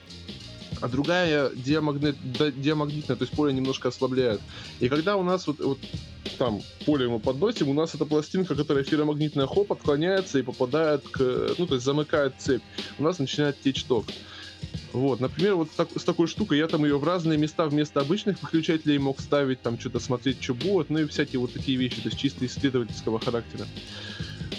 а 0.81 0.87
другая 0.87 1.51
диамагнит, 1.55 2.15
диамагнитная, 2.61 3.17
то 3.17 3.23
есть 3.23 3.33
поле 3.35 3.53
немножко 3.53 3.89
ослабляет. 3.89 4.41
И 4.79 4.89
когда 4.89 5.17
у 5.17 5.23
нас 5.23 5.47
вот, 5.47 5.59
вот 5.59 5.79
там 6.37 6.61
поле 6.85 7.07
мы 7.07 7.19
подносим, 7.19 7.69
у 7.69 7.73
нас 7.73 7.95
эта 7.95 8.05
пластинка, 8.05 8.55
которая 8.55 8.83
ферромагнитная, 8.83 9.47
хоп, 9.47 9.71
отклоняется 9.71 10.39
и 10.39 10.43
попадает 10.43 11.07
к, 11.07 11.19
ну, 11.57 11.67
то 11.67 11.75
есть 11.75 11.85
замыкает 11.85 12.33
цепь. 12.37 12.63
У 12.97 13.03
нас 13.03 13.19
начинает 13.19 13.59
течь 13.61 13.83
ток. 13.83 14.05
Вот, 14.91 15.19
например, 15.19 15.55
вот 15.55 15.69
так, 15.71 15.89
с 15.95 16.03
такой 16.03 16.27
штукой 16.27 16.57
я 16.57 16.67
там 16.67 16.83
ее 16.83 16.97
в 16.97 17.03
разные 17.03 17.37
места 17.37 17.67
вместо 17.67 18.01
обычных 18.01 18.41
выключателей 18.41 18.97
мог 18.97 19.21
ставить, 19.21 19.61
там 19.61 19.79
что-то 19.79 19.99
смотреть, 19.99 20.41
что 20.41 20.55
будет, 20.55 20.89
ну 20.89 20.99
и 20.99 21.07
всякие 21.07 21.39
вот 21.39 21.53
такие 21.53 21.77
вещи, 21.77 22.01
то 22.01 22.09
есть 22.09 22.17
чисто 22.17 22.45
исследовательского 22.45 23.19
характера. 23.19 23.67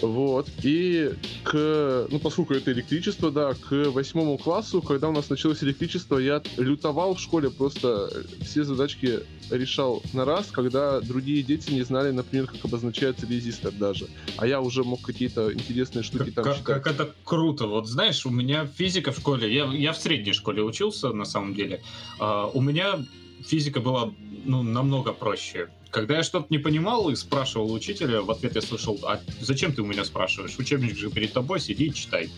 Вот. 0.03 0.49
И 0.63 1.11
к, 1.43 2.07
ну, 2.11 2.19
поскольку 2.19 2.55
это 2.55 2.73
электричество, 2.73 3.31
да, 3.31 3.55
к 3.55 3.91
восьмому 3.91 4.39
классу, 4.39 4.83
когда 4.83 5.09
у 5.09 5.13
нас 5.13 5.31
началось 5.31 5.63
электричество, 5.63 6.19
я 6.19 6.43
лютовал 6.57 7.15
в 7.15 7.21
школе, 7.21 7.51
просто 7.51 8.11
все 8.43 8.65
задачки 8.65 9.21
решал 9.51 10.03
на 10.13 10.25
раз, 10.25 10.51
когда 10.51 11.01
другие 11.01 11.43
дети 11.43 11.71
не 11.71 11.83
знали, 11.83 12.11
например, 12.11 12.47
как 12.47 12.65
обозначается 12.65 13.27
резистор 13.27 13.73
даже. 13.73 14.07
А 14.37 14.47
я 14.47 14.61
уже 14.61 14.85
мог 14.85 15.03
какие-то 15.03 15.53
интересные 15.53 16.03
штуки 16.03 16.27
как, 16.27 16.35
там 16.35 16.45
как, 16.45 16.57
считать. 16.57 16.83
Как 16.83 16.87
это 16.95 17.15
круто. 17.25 17.67
Вот 17.67 17.89
знаешь, 17.89 18.25
у 18.27 18.31
меня 18.31 18.67
физика 18.67 19.13
в 19.13 19.19
школе, 19.19 19.53
я, 19.53 19.65
я 19.67 19.93
в 19.93 19.99
средней 19.99 20.33
школе 20.33 20.63
учился, 20.63 21.11
на 21.13 21.25
самом 21.25 21.55
деле. 21.55 21.83
Uh, 22.19 22.51
у 22.55 22.61
меня 22.61 23.05
физика 23.45 23.81
была 23.81 24.13
ну, 24.45 24.63
намного 24.63 25.13
проще. 25.13 25.69
Когда 25.91 26.19
я 26.19 26.23
что-то 26.23 26.47
не 26.51 26.59
понимал 26.59 27.11
и 27.11 27.17
спрашивал 27.17 27.73
учителя, 27.73 28.23
в 28.23 28.31
ответ 28.31 28.55
я 28.55 28.63
слышал, 28.63 28.99
а 29.03 29.21
зачем 29.41 29.73
ты 29.73 29.83
у 29.83 29.87
меня 29.87 30.05
спрашиваешь? 30.05 30.57
Учебник 30.59 30.97
же 30.97 31.11
перед 31.11 31.33
тобой, 31.33 31.61
сиди 31.61 31.87
и 31.87 31.95
читай. 31.95 32.31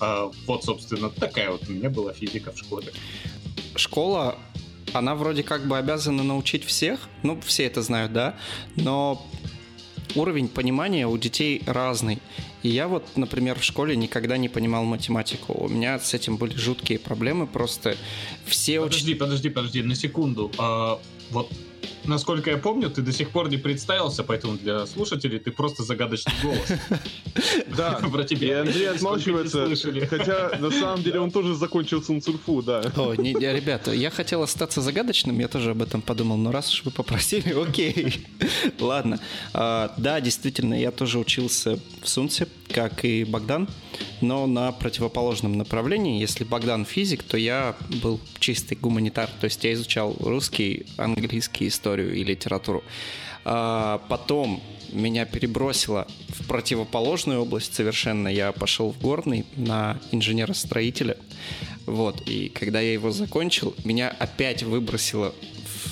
А, 0.00 0.30
вот, 0.46 0.64
собственно, 0.64 1.10
такая 1.10 1.50
вот 1.50 1.68
у 1.68 1.72
меня 1.72 1.90
была 1.90 2.12
физика 2.12 2.52
в 2.52 2.58
школе. 2.58 2.92
Школа, 3.74 4.38
она 4.92 5.14
вроде 5.14 5.42
как 5.42 5.66
бы 5.66 5.78
обязана 5.78 6.22
научить 6.22 6.64
всех, 6.64 7.00
ну, 7.22 7.40
все 7.40 7.64
это 7.64 7.82
знают, 7.82 8.12
да, 8.12 8.36
но 8.76 9.24
уровень 10.14 10.48
понимания 10.48 11.06
у 11.06 11.16
детей 11.18 11.62
разный. 11.66 12.18
И 12.62 12.68
я 12.68 12.86
вот, 12.86 13.16
например, 13.16 13.58
в 13.58 13.64
школе 13.64 13.96
никогда 13.96 14.36
не 14.36 14.48
понимал 14.48 14.84
математику. 14.84 15.52
У 15.52 15.68
меня 15.68 15.98
с 15.98 16.14
этим 16.14 16.36
были 16.36 16.54
жуткие 16.54 16.98
проблемы, 16.98 17.46
просто 17.46 17.96
все... 18.46 18.80
Подожди, 18.80 19.14
уч... 19.14 19.18
подожди, 19.18 19.50
подожди, 19.50 19.82
на 19.82 19.94
секунду. 19.96 20.52
А, 20.58 21.00
вот 21.32 21.48
насколько 22.04 22.50
я 22.50 22.58
помню, 22.58 22.90
ты 22.90 23.02
до 23.02 23.12
сих 23.12 23.30
пор 23.30 23.48
не 23.48 23.56
представился, 23.56 24.22
поэтому 24.24 24.56
для 24.56 24.86
слушателей 24.86 25.38
ты 25.38 25.50
просто 25.50 25.82
загадочный 25.82 26.34
голос. 26.42 26.68
Да, 27.76 27.92
про 28.12 28.24
тебя. 28.24 28.48
И 28.48 28.50
Андрей 28.50 28.90
отмалчивается, 28.90 29.66
хотя 30.06 30.58
на 30.58 30.70
самом 30.70 31.02
деле 31.02 31.20
он 31.20 31.30
тоже 31.30 31.54
закончил 31.54 32.02
Сунцурфу, 32.02 32.62
да. 32.62 32.82
О, 32.96 33.14
ребята, 33.14 33.92
я 33.92 34.10
хотел 34.10 34.42
остаться 34.42 34.80
загадочным, 34.80 35.38
я 35.38 35.48
тоже 35.48 35.70
об 35.70 35.82
этом 35.82 36.02
подумал, 36.02 36.36
но 36.36 36.52
раз 36.52 36.72
уж 36.72 36.84
вы 36.84 36.90
попросили, 36.90 37.52
окей. 37.68 38.26
Ладно. 38.78 39.18
А, 39.54 39.94
да, 39.96 40.20
действительно, 40.20 40.74
я 40.74 40.90
тоже 40.90 41.18
учился 41.18 41.78
в 42.02 42.08
Сунце, 42.08 42.46
как 42.68 43.04
и 43.04 43.24
Богдан, 43.24 43.68
но 44.20 44.46
на 44.46 44.72
противоположном 44.72 45.52
направлении. 45.56 46.20
Если 46.20 46.44
Богдан 46.44 46.84
физик, 46.84 47.22
то 47.22 47.36
я 47.36 47.76
был 48.02 48.20
чистый 48.38 48.76
гуманитар, 48.76 49.28
то 49.40 49.44
есть 49.44 49.62
я 49.64 49.72
изучал 49.72 50.16
русский, 50.20 50.86
английский, 50.96 51.70
историю 51.72 52.14
и 52.14 52.22
литературу. 52.22 52.84
А 53.44 54.00
потом 54.08 54.62
меня 54.92 55.24
перебросило 55.24 56.06
в 56.28 56.46
противоположную 56.46 57.40
область 57.40 57.74
совершенно. 57.74 58.28
Я 58.28 58.52
пошел 58.52 58.92
в 58.92 59.00
горный 59.00 59.44
на 59.56 59.98
инженера-строителя. 60.12 61.16
Вот. 61.86 62.22
И 62.28 62.48
когда 62.50 62.80
я 62.80 62.92
его 62.92 63.10
закончил, 63.10 63.74
меня 63.84 64.14
опять 64.16 64.62
выбросило 64.62 65.34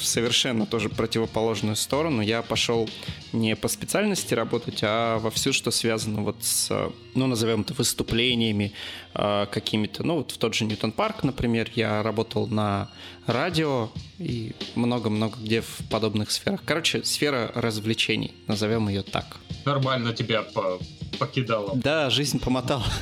в 0.01 0.05
совершенно 0.07 0.67
тоже 0.67 0.89
противоположную 0.89 1.77
сторону. 1.77 2.23
Я 2.23 2.43
пошел 2.43 2.89
не 3.33 3.55
по 3.55 3.69
специальности 3.69 4.35
работать, 4.35 4.81
а 4.83 5.19
во 5.19 5.31
все, 5.31 5.53
что 5.53 5.71
связано 5.71 6.23
вот 6.23 6.37
с, 6.41 6.71
ну, 7.15 7.27
назовем 7.27 7.61
это, 7.61 7.75
выступлениями 7.75 8.73
э, 9.15 9.47
какими-то. 9.51 10.03
Ну, 10.03 10.17
вот 10.17 10.33
в 10.33 10.39
тот 10.39 10.55
же 10.55 10.65
Ньютон 10.65 10.93
Парк, 10.93 11.23
например, 11.23 11.71
я 11.75 12.03
работал 12.03 12.47
на 12.47 12.89
радио 13.27 13.91
и 14.19 14.53
много-много 14.75 15.39
где 15.39 15.61
в 15.61 15.79
подобных 15.91 16.31
сферах. 16.31 16.63
Короче, 16.65 17.05
сфера 17.05 17.53
развлечений, 17.55 18.35
назовем 18.47 18.89
ее 18.89 19.03
так. 19.03 19.37
Нормально 19.65 20.15
тебя 20.15 20.43
по 20.43 20.81
покидала. 21.19 21.73
Да, 21.77 22.11
жизнь 22.11 22.41
помотала. 22.41 22.85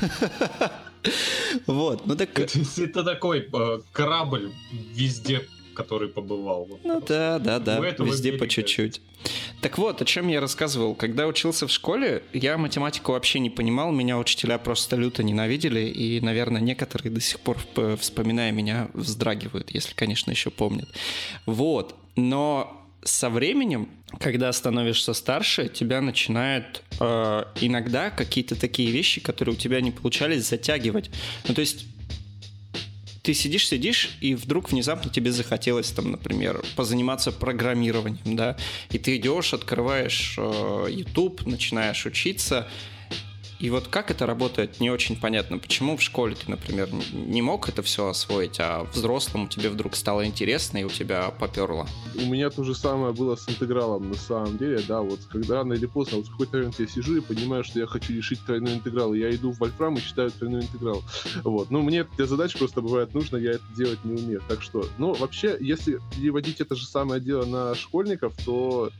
Вот, 1.66 2.06
ну 2.06 2.16
так... 2.16 2.38
Это 2.38 3.04
такой 3.04 3.48
э, 3.52 3.80
корабль 3.92 4.52
везде 4.72 5.46
который 5.78 6.08
побывал. 6.08 6.64
Вот 6.64 6.80
ну 6.82 7.00
да, 7.00 7.38
да, 7.38 7.60
да, 7.60 7.78
везде 7.78 8.32
по 8.32 8.48
чуть-чуть. 8.48 9.00
Так 9.60 9.78
вот, 9.78 10.02
о 10.02 10.04
чем 10.04 10.26
я 10.28 10.40
рассказывал. 10.40 10.96
Когда 10.96 11.26
учился 11.26 11.68
в 11.68 11.70
школе, 11.70 12.22
я 12.32 12.58
математику 12.58 13.12
вообще 13.12 13.38
не 13.38 13.48
понимал, 13.48 13.92
меня 13.92 14.18
учителя 14.18 14.58
просто 14.58 14.96
люто 14.96 15.22
ненавидели, 15.22 15.80
и, 15.80 16.20
наверное, 16.20 16.60
некоторые 16.60 17.12
до 17.12 17.20
сих 17.20 17.38
пор, 17.38 17.58
вспоминая 18.00 18.50
меня, 18.50 18.88
вздрагивают, 18.92 19.70
если, 19.70 19.94
конечно, 19.94 20.32
еще 20.32 20.50
помнят. 20.50 20.88
Вот, 21.46 21.94
но 22.16 22.74
со 23.04 23.30
временем, 23.30 23.88
когда 24.18 24.52
становишься 24.52 25.12
старше, 25.12 25.68
тебя 25.68 26.00
начинают 26.00 26.82
э, 26.98 27.44
иногда 27.60 28.10
какие-то 28.10 28.58
такие 28.58 28.90
вещи, 28.90 29.20
которые 29.20 29.54
у 29.54 29.58
тебя 29.58 29.80
не 29.80 29.92
получались, 29.92 30.48
затягивать. 30.48 31.10
Ну, 31.46 31.54
то 31.54 31.60
есть 31.60 31.86
ты 33.28 33.34
сидишь, 33.34 33.68
сидишь, 33.68 34.16
и 34.22 34.34
вдруг 34.34 34.72
внезапно 34.72 35.10
тебе 35.10 35.32
захотелось, 35.32 35.90
там, 35.90 36.12
например, 36.12 36.64
позаниматься 36.76 37.30
программированием, 37.30 38.36
да, 38.36 38.56
и 38.90 38.98
ты 38.98 39.18
идешь, 39.18 39.52
открываешь 39.52 40.36
э, 40.38 40.86
YouTube, 40.88 41.44
начинаешь 41.44 42.06
учиться, 42.06 42.68
и 43.60 43.70
вот 43.70 43.88
как 43.88 44.10
это 44.10 44.24
работает, 44.24 44.78
не 44.78 44.90
очень 44.90 45.16
понятно. 45.16 45.58
Почему 45.58 45.96
в 45.96 46.02
школе 46.02 46.36
ты, 46.36 46.48
например, 46.48 46.88
не 47.12 47.42
мог 47.42 47.68
это 47.68 47.82
все 47.82 48.08
освоить, 48.08 48.60
а 48.60 48.84
взрослому 48.92 49.48
тебе 49.48 49.68
вдруг 49.68 49.96
стало 49.96 50.24
интересно 50.26 50.78
и 50.78 50.84
у 50.84 50.88
тебя 50.88 51.30
поперло? 51.30 51.88
У 52.14 52.26
меня 52.26 52.50
то 52.50 52.62
же 52.62 52.74
самое 52.74 53.12
было 53.12 53.34
с 53.34 53.48
интегралом 53.48 54.10
на 54.10 54.14
самом 54.14 54.58
деле, 54.58 54.80
да, 54.86 55.00
вот 55.00 55.20
когда 55.30 55.56
рано 55.56 55.72
или 55.72 55.86
поздно, 55.86 56.18
вот 56.18 56.28
в 56.28 56.30
какой-то 56.30 56.58
момент 56.58 56.78
я 56.78 56.86
сижу 56.86 57.16
и 57.16 57.20
понимаю, 57.20 57.64
что 57.64 57.80
я 57.80 57.86
хочу 57.86 58.12
решить 58.12 58.38
тройной 58.46 58.74
интеграл, 58.74 59.12
и 59.12 59.18
я 59.18 59.34
иду 59.34 59.50
в 59.52 59.58
Вольфрам 59.58 59.94
и 59.94 60.00
считаю 60.00 60.30
тройной 60.30 60.62
интеграл. 60.62 61.02
Вот, 61.42 61.70
ну 61.70 61.82
мне 61.82 62.04
для 62.16 62.26
задач 62.26 62.56
просто 62.56 62.80
бывает 62.80 63.12
нужно, 63.12 63.38
я 63.38 63.52
это 63.52 63.64
делать 63.76 64.04
не 64.04 64.12
умею. 64.12 64.42
Так 64.48 64.62
что, 64.62 64.86
ну 64.98 65.14
вообще, 65.14 65.56
если 65.60 65.98
переводить 66.16 66.60
это 66.60 66.76
же 66.76 66.86
самое 66.86 67.20
дело 67.20 67.44
на 67.44 67.74
школьников, 67.74 68.34
то 68.44 68.90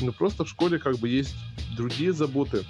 ну 0.00 0.12
просто 0.12 0.44
в 0.44 0.48
школе 0.48 0.78
как 0.80 0.98
бы 0.98 1.08
есть 1.08 1.34
другие 1.76 2.12
заботы, 2.12 2.64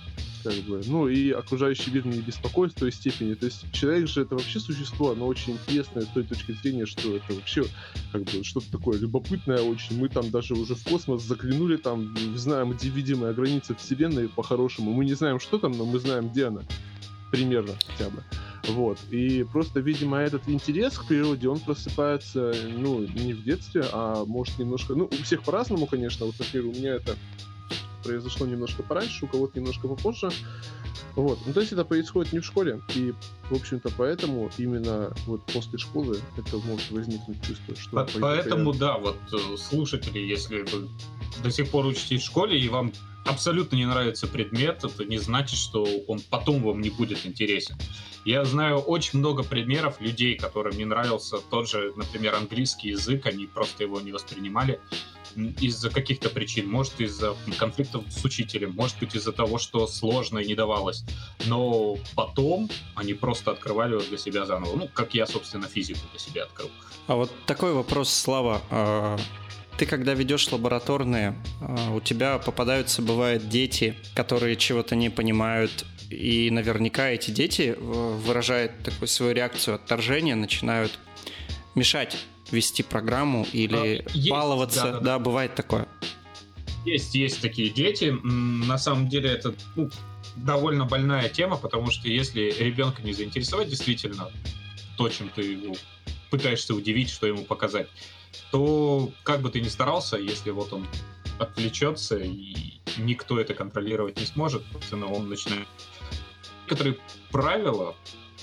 как 0.50 0.65
бы, 0.65 0.81
ну 0.87 1.09
и 1.09 1.31
окружающий 1.31 1.91
мир 1.91 2.07
не 2.07 2.21
беспокоит 2.21 2.73
в 2.73 2.76
той 2.76 2.93
степени. 2.93 3.35
То 3.35 3.47
есть 3.47 3.65
человек 3.73 4.09
же 4.09 4.23
это 4.23 4.35
вообще 4.35 4.61
существо, 4.61 5.12
оно 5.12 5.26
очень 5.26 5.55
интересное 5.55 6.05
с 6.05 6.09
той 6.09 6.25
точки 6.25 6.53
зрения, 6.53 6.87
что 6.87 7.17
это 7.17 7.33
вообще 7.35 7.65
как 8.12 8.23
бы 8.23 8.45
что-то 8.45 8.71
такое 8.71 8.99
любопытное 8.99 9.61
очень. 9.61 9.99
Мы 9.99 10.09
там 10.09 10.31
даже 10.31 10.55
уже 10.55 10.75
в 10.75 10.85
космос 10.85 11.23
заглянули, 11.23 11.76
там 11.76 12.15
знаем, 12.37 12.73
где 12.73 12.88
видимая 12.88 13.33
граница 13.33 13.75
Вселенной 13.75 14.29
по-хорошему. 14.29 14.93
Мы 14.93 15.05
не 15.05 15.15
знаем, 15.15 15.41
что 15.41 15.59
там, 15.59 15.73
но 15.73 15.85
мы 15.85 15.99
знаем, 15.99 16.29
где 16.29 16.47
она. 16.47 16.62
Примерно 17.31 17.73
хотя 17.87 18.09
бы. 18.11 18.23
Вот. 18.69 18.99
И 19.11 19.45
просто, 19.53 19.81
видимо, 19.81 20.19
этот 20.19 20.49
интерес 20.49 20.99
к 20.99 21.07
природе, 21.07 21.49
он 21.49 21.59
просыпается, 21.59 22.55
ну, 22.76 23.00
не 23.00 23.33
в 23.33 23.43
детстве, 23.45 23.85
а 23.93 24.25
может 24.25 24.59
немножко... 24.59 24.95
Ну, 24.95 25.07
у 25.07 25.23
всех 25.23 25.43
по-разному, 25.43 25.87
конечно. 25.87 26.26
Вот, 26.26 26.37
например, 26.38 26.67
у 26.67 26.73
меня 26.73 26.95
это 26.95 27.17
произошло 28.06 28.46
немножко 28.46 28.82
пораньше, 28.82 29.25
у 29.25 29.28
кого-то 29.28 29.58
немножко 29.58 29.88
попозже. 29.88 30.30
Вот. 31.14 31.38
Ну, 31.46 31.52
то 31.52 31.60
есть 31.60 31.72
это 31.72 31.84
происходит 31.84 32.32
не 32.32 32.40
в 32.40 32.44
школе, 32.44 32.80
и, 32.94 33.12
в 33.50 33.54
общем-то, 33.54 33.90
поэтому 33.96 34.50
именно 34.58 35.12
вот 35.26 35.44
после 35.46 35.78
школы 35.78 36.20
это 36.36 36.58
может 36.58 36.90
возникнуть 36.90 37.42
чувство, 37.42 37.75
что... 37.75 37.90
По 37.96 38.08
поэтому, 38.20 38.72
да, 38.72 38.98
вот 38.98 39.18
э, 39.32 39.56
слушатели, 39.56 40.18
если 40.18 40.62
вы 40.62 40.88
до 41.42 41.50
сих 41.50 41.70
пор 41.70 41.86
учитесь 41.86 42.22
в 42.22 42.26
школе, 42.26 42.60
и 42.60 42.68
вам 42.68 42.92
абсолютно 43.25 43.76
не 43.76 43.86
нравится 43.86 44.26
предмет, 44.26 44.84
это 44.84 45.04
не 45.04 45.18
значит, 45.18 45.58
что 45.58 45.86
он 46.06 46.20
потом 46.30 46.62
вам 46.62 46.80
не 46.80 46.90
будет 46.90 47.25
интересен. 47.26 47.76
Я 48.26 48.45
знаю 48.45 48.78
очень 48.78 49.21
много 49.21 49.45
примеров 49.45 50.00
людей, 50.00 50.37
которым 50.37 50.76
не 50.76 50.85
нравился 50.85 51.38
тот 51.38 51.68
же, 51.68 51.92
например, 51.95 52.35
английский 52.35 52.88
язык, 52.88 53.25
они 53.25 53.47
просто 53.47 53.85
его 53.85 54.00
не 54.00 54.11
воспринимали 54.11 54.80
из-за 55.37 55.90
каких-то 55.90 56.28
причин, 56.28 56.68
может 56.68 57.00
из-за 57.00 57.37
конфликтов 57.56 58.02
с 58.11 58.25
учителем, 58.25 58.73
может 58.73 58.99
быть 58.99 59.14
из-за 59.14 59.30
того, 59.30 59.59
что 59.59 59.87
сложно 59.87 60.40
и 60.40 60.47
не 60.49 60.56
давалось. 60.56 61.04
Но 61.47 61.99
потом 62.16 62.68
они 62.97 63.14
просто 63.14 63.52
открывали 63.52 63.92
его 63.92 64.02
для 64.02 64.18
себя 64.18 64.45
заново. 64.45 64.75
Ну, 64.75 64.90
как 64.92 65.14
я, 65.14 65.28
собственно, 65.28 65.68
физику 65.68 66.00
для 66.11 66.18
себя 66.18 66.42
открыл. 66.45 66.71
А 67.06 67.14
вот 67.14 67.30
такой 67.47 67.75
вопрос, 67.75 68.12
Слава. 68.12 68.61
А, 68.71 69.16
ты 69.78 69.87
когда 69.87 70.14
ведешь 70.14 70.50
лабораторные, 70.50 71.40
а, 71.61 71.92
у 71.95 72.00
тебя 72.00 72.38
попадаются, 72.38 73.02
бывают, 73.02 73.49
дети, 73.49 73.95
которые 74.16 74.56
чего-то 74.56 74.97
не 74.97 75.11
понимают, 75.11 75.85
и 76.10 76.50
наверняка 76.50 77.10
эти 77.10 77.30
дети 77.30 77.75
э, 77.76 77.80
выражают 77.80 78.72
такую 78.82 79.08
свою 79.08 79.32
реакцию 79.32 79.75
отторжения, 79.75 80.34
начинают 80.34 80.98
мешать 81.75 82.16
вести 82.50 82.82
программу 82.82 83.46
или 83.52 84.04
а, 84.06 84.10
есть, 84.12 84.30
баловаться. 84.30 84.84
Да, 84.84 84.92
да, 84.92 85.00
да, 85.00 85.18
бывает 85.18 85.54
такое. 85.54 85.88
Есть, 86.84 87.14
есть 87.14 87.40
такие 87.40 87.70
дети. 87.70 88.16
На 88.22 88.78
самом 88.78 89.08
деле 89.08 89.30
это 89.30 89.54
ну, 89.75 89.90
довольно 90.36 90.84
больная 90.84 91.28
тема, 91.28 91.56
потому 91.56 91.90
что 91.90 92.08
если 92.08 92.54
ребенка 92.58 93.02
не 93.02 93.12
заинтересовать 93.12 93.68
действительно, 93.68 94.30
то, 94.96 95.08
чем 95.08 95.28
ты 95.28 95.72
пытаешься 96.30 96.75
удивить, 96.75 97.10
что 97.10 97.26
ему 97.26 97.44
показать, 97.44 97.88
то 98.52 99.10
как 99.25 99.42
бы 99.42 99.50
ты 99.50 99.60
ни 99.60 99.68
старался, 99.68 100.16
если 100.16 100.50
вот 100.50 100.72
он 100.72 100.86
отвлечется 101.38 102.16
и 102.18 102.75
никто 102.99 103.41
это 103.41 103.55
контролировать 103.55 104.19
не 104.19 104.26
сможет, 104.26 104.62
собственно, 104.73 105.07
он 105.07 105.29
начинает... 105.29 105.67
Некоторые 106.65 106.99
правила 107.31 107.95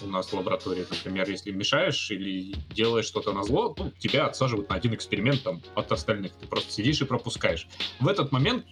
у 0.02 0.08
нас 0.08 0.28
в 0.28 0.34
лаборатории, 0.34 0.86
например, 0.90 1.30
если 1.30 1.52
мешаешь 1.52 2.10
или 2.12 2.56
делаешь 2.74 3.06
что-то 3.06 3.34
на 3.34 3.44
зло, 3.44 3.76
ну, 3.78 3.92
тебя 4.00 4.26
отсаживают 4.26 4.70
на 4.70 4.76
один 4.76 4.94
эксперимент 4.94 5.44
там, 5.44 5.62
от 5.76 5.92
остальных. 5.92 6.34
Ты 6.34 6.48
просто 6.48 6.72
сидишь 6.72 7.02
и 7.02 7.06
пропускаешь. 7.06 7.68
В 8.00 8.08
этот 8.08 8.32
момент 8.32 8.66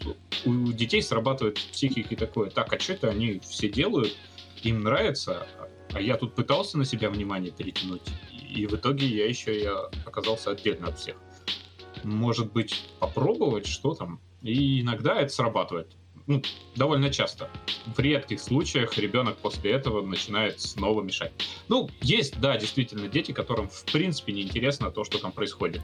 у 0.45 0.71
детей 0.71 1.01
срабатывает 1.01 1.59
психики 1.71 2.15
такое, 2.15 2.49
так, 2.49 2.71
а 2.73 2.79
что 2.79 2.93
это 2.93 3.09
они 3.09 3.39
все 3.39 3.69
делают, 3.69 4.15
им 4.63 4.81
нравится, 4.81 5.47
а 5.91 6.01
я 6.01 6.17
тут 6.17 6.35
пытался 6.35 6.77
на 6.77 6.85
себя 6.85 7.09
внимание 7.09 7.51
перетянуть, 7.51 8.03
и 8.31 8.65
в 8.65 8.73
итоге 8.73 9.07
я 9.07 9.27
еще 9.27 9.59
и 9.59 9.65
оказался 10.05 10.51
отдельно 10.51 10.87
от 10.87 10.99
всех. 10.99 11.17
Может 12.03 12.51
быть, 12.51 12.83
попробовать 12.99 13.67
что 13.67 13.93
там? 13.93 14.19
И 14.41 14.81
иногда 14.81 15.21
это 15.21 15.31
срабатывает 15.31 15.87
ну, 16.27 16.41
довольно 16.75 17.09
часто. 17.11 17.49
В 17.85 17.99
редких 17.99 18.39
случаях 18.39 18.97
ребенок 18.97 19.37
после 19.37 19.71
этого 19.71 20.05
начинает 20.05 20.61
снова 20.61 21.01
мешать. 21.01 21.31
Ну, 21.67 21.89
есть, 22.01 22.39
да, 22.39 22.57
действительно, 22.57 23.07
дети, 23.07 23.31
которым 23.31 23.67
в 23.67 23.83
принципе 23.85 24.33
не 24.33 24.43
интересно 24.43 24.91
то, 24.91 25.03
что 25.03 25.19
там 25.19 25.31
происходит. 25.31 25.81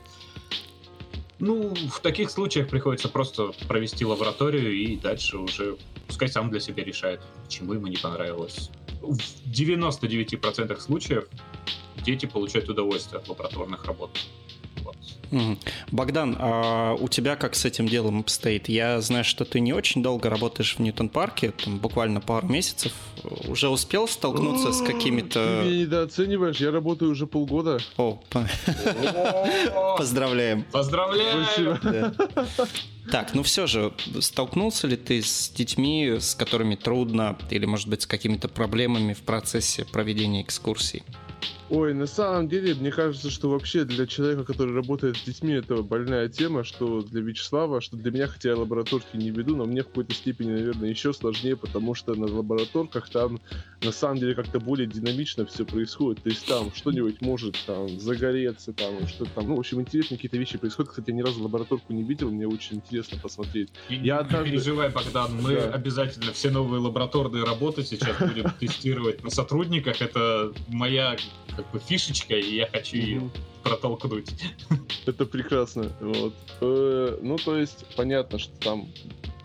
Ну, 1.40 1.76
в 1.76 2.00
таких 2.00 2.32
случаях 2.32 2.70
приходится 2.70 3.10
просто 3.10 3.52
провести 3.68 4.06
лабораторию 4.06 4.74
и 4.74 4.96
дальше 4.96 5.38
уже 5.38 5.78
пускай 6.08 6.30
сам 6.30 6.50
для 6.50 6.60
себя 6.60 6.84
решает, 6.84 7.22
почему 7.44 7.74
ему 7.74 7.88
не 7.88 7.98
понравилось. 7.98 8.72
В 9.02 9.18
99% 9.46 10.80
случаев 10.80 11.28
дети 12.04 12.26
получают 12.26 12.70
удовольствие 12.70 13.22
от 13.22 13.28
лабораторных 13.28 13.86
работ. 13.86 14.18
Богдан, 15.92 16.36
а 16.40 16.96
у 17.00 17.08
тебя 17.08 17.36
как 17.36 17.56
с 17.56 17.66
этим 17.66 17.88
делом 17.88 18.20
обстоит? 18.20 18.70
Я 18.70 19.02
знаю, 19.02 19.24
что 19.24 19.46
ты 19.46 19.60
не 19.60 19.74
очень 19.74 20.02
долго 20.02 20.30
работаешь 20.30 20.76
в 20.76 20.80
Ньютон-парке, 20.80 21.52
там 21.52 21.80
буквально 21.80 22.22
пару 22.22 22.48
месяцев. 22.48 22.94
Уже 23.48 23.70
успел 23.70 24.08
столкнуться 24.08 24.72
с 24.72 24.82
какими-то... 24.82 25.62
Ты 25.64 25.70
меня 25.70 25.82
недооцениваешь, 25.82 26.58
я 26.58 26.72
работаю 26.72 27.12
уже 27.12 27.28
полгода. 27.28 27.80
О, 27.98 28.20
поздравляем. 29.98 30.64
Поздравляем! 30.72 32.16
Так, 33.12 33.34
ну 33.34 33.44
все 33.44 33.68
же, 33.68 33.94
столкнулся 34.20 34.86
ли 34.88 34.98
ты 34.98 35.22
с 35.22 35.50
детьми, 35.50 36.18
с 36.20 36.36
которыми 36.36 36.76
трудно, 36.76 37.38
или, 37.50 37.66
может 37.66 37.88
быть, 37.88 38.02
с 38.02 38.06
какими-то 38.06 38.50
проблемами 38.50 39.14
в 39.14 39.22
процессе 39.22 39.86
проведения 39.86 40.42
экскурсий? 40.42 41.04
Ой, 41.70 41.94
на 41.94 42.06
самом 42.06 42.48
деле, 42.48 42.74
мне 42.76 42.92
кажется, 42.92 43.30
что 43.30 43.50
вообще 43.50 43.84
для 43.84 44.08
человека, 44.08 44.46
который 44.46 44.74
работает 44.74 45.18
с 45.18 45.24
детьми, 45.24 45.52
это 45.52 45.84
больная 45.84 46.30
тема, 46.30 46.64
что 46.64 47.02
для 47.02 47.22
Вячеслава, 47.22 47.82
что 47.82 47.98
для 47.98 48.10
меня, 48.10 48.28
хотя 48.28 48.50
я 48.50 48.56
лабораторки 48.56 49.18
не 49.18 49.32
веду, 49.32 49.58
но 49.58 49.66
мне 49.66 49.84
в 49.84 49.88
какой-то 49.88 50.14
степени, 50.14 50.52
наверное, 50.52 50.90
еще 50.90 51.12
сложнее, 51.12 51.58
потому 51.58 51.94
что 51.94 52.16
на 52.16 52.26
лабораторках 52.26 53.10
там 53.10 53.42
на 53.82 53.92
самом 53.92 54.18
деле 54.18 54.34
как-то 54.34 54.62
более 54.62 54.88
динамично 54.88 55.46
все 55.46 55.66
происходит. 55.66 56.24
То 56.24 56.30
есть 56.30 56.48
там 56.48 56.72
что-нибудь 56.74 57.20
может 57.20 57.58
там 57.66 58.00
загореться, 58.00 58.72
там 58.72 59.06
что-то 59.06 59.32
там, 59.32 59.48
ну, 59.50 59.56
в 59.58 59.60
общем, 59.60 59.82
интересные 59.82 60.18
какие-то 60.18 60.38
вещи 60.38 60.58
происходят. 60.58 60.92
Кстати, 60.92 61.10
я 61.10 61.18
ни 61.18 61.22
разу 61.22 61.44
лабораторку 61.44 61.92
не 61.92 62.04
видел, 62.04 62.32
мне 62.32 62.48
очень 62.48 62.78
интересно 62.78 63.20
посмотреть. 63.22 63.72
И 63.90 63.96
я 63.96 64.02
не 64.02 64.10
однажды... 64.12 64.52
переживай, 64.52 64.90
Богдан, 64.90 65.36
мы 65.42 65.56
да. 65.56 65.74
обязательно 65.74 66.32
все 66.32 66.50
новые 66.50 66.80
лабораторные 66.80 67.44
работы 67.44 67.84
сейчас 67.84 68.18
будем 68.20 68.50
тестировать 68.60 69.22
на 69.22 69.30
сотрудниках. 69.30 70.02
Это 70.02 70.54
моя 70.70 71.18
как 71.58 71.70
бы 71.72 71.80
фишечка, 71.80 72.36
и 72.36 72.56
я 72.56 72.68
хочу 72.68 72.98
ее 72.98 73.30
протолкнуть. 73.64 74.30
Это 75.06 75.26
прекрасно. 75.26 75.92
Вот. 76.00 76.34
Э, 76.62 77.18
ну, 77.22 77.38
то 77.38 77.58
есть, 77.58 77.86
понятно, 77.96 78.38
что 78.38 78.56
там 78.60 78.88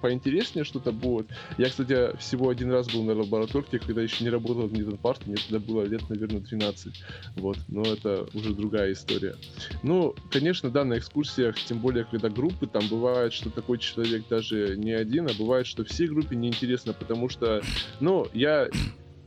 поинтереснее 0.02 0.64
что-то 0.64 0.92
будет. 0.92 1.28
Я, 1.56 1.70
кстати, 1.70 2.14
всего 2.18 2.50
один 2.50 2.70
раз 2.72 2.88
был 2.88 3.04
на 3.04 3.14
лабораторке, 3.14 3.78
когда 3.78 4.02
еще 4.02 4.24
не 4.24 4.30
работал 4.30 4.66
в 4.66 4.72
Ньютон 4.72 4.98
Парке, 4.98 5.22
мне 5.26 5.36
тогда 5.36 5.60
было 5.60 5.84
лет, 5.84 6.02
наверное, 6.10 6.40
13. 6.40 7.02
Вот, 7.36 7.56
но 7.68 7.82
это 7.82 8.26
уже 8.34 8.52
другая 8.52 8.92
история. 8.92 9.36
Ну, 9.84 10.14
конечно, 10.30 10.70
да, 10.70 10.84
на 10.84 10.98
экскурсиях, 10.98 11.56
тем 11.56 11.78
более, 11.78 12.04
когда 12.04 12.28
группы, 12.28 12.66
там 12.66 12.86
бывает, 12.88 13.32
что 13.32 13.48
такой 13.48 13.78
человек 13.78 14.24
даже 14.28 14.76
не 14.76 14.92
один, 14.92 15.28
а 15.28 15.34
бывает, 15.38 15.68
что 15.68 15.84
всей 15.84 16.08
группе 16.08 16.34
неинтересно, 16.34 16.92
потому 16.92 17.28
что, 17.28 17.62
ну, 18.00 18.26
я 18.34 18.68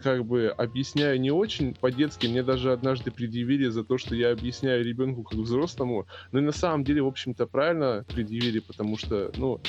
как 0.06 0.24
бы 0.24 0.50
объясняю 0.50 1.20
не 1.20 1.32
очень 1.32 1.74
по-детски. 1.74 2.28
Мне 2.28 2.44
даже 2.44 2.72
однажды 2.72 3.10
предъявили 3.10 3.70
за 3.70 3.84
то, 3.84 3.98
что 3.98 4.14
я 4.14 4.32
объясняю 4.32 4.86
ребенку 4.86 5.24
как 5.24 5.40
взрослому. 5.40 6.06
Но 6.32 6.38
и 6.38 6.42
на 6.44 6.52
самом 6.52 6.84
деле, 6.84 7.02
в 7.02 7.08
общем-то, 7.08 7.48
правильно 7.48 8.06
предъявили, 8.08 8.60
потому 8.60 9.00
что, 9.00 9.32
ну, 9.36 9.60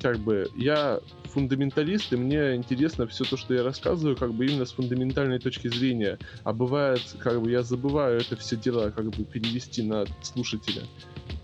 как 0.00 0.18
бы 0.18 0.48
я 0.56 0.98
фундаменталист, 1.24 2.10
и 2.14 2.16
мне 2.16 2.56
интересно 2.56 3.06
все 3.06 3.24
то, 3.24 3.36
что 3.36 3.52
я 3.52 3.62
рассказываю, 3.62 4.16
как 4.16 4.32
бы 4.32 4.46
именно 4.46 4.64
с 4.64 4.72
фундаментальной 4.72 5.38
точки 5.38 5.68
зрения. 5.68 6.18
А 6.42 6.54
бывает, 6.54 7.02
как 7.18 7.42
бы 7.42 7.50
я 7.50 7.62
забываю 7.62 8.18
это 8.18 8.36
все 8.36 8.56
дело 8.56 8.88
как 8.90 9.10
бы 9.10 9.24
перевести 9.24 9.82
на 9.82 10.06
слушателя. 10.22 10.84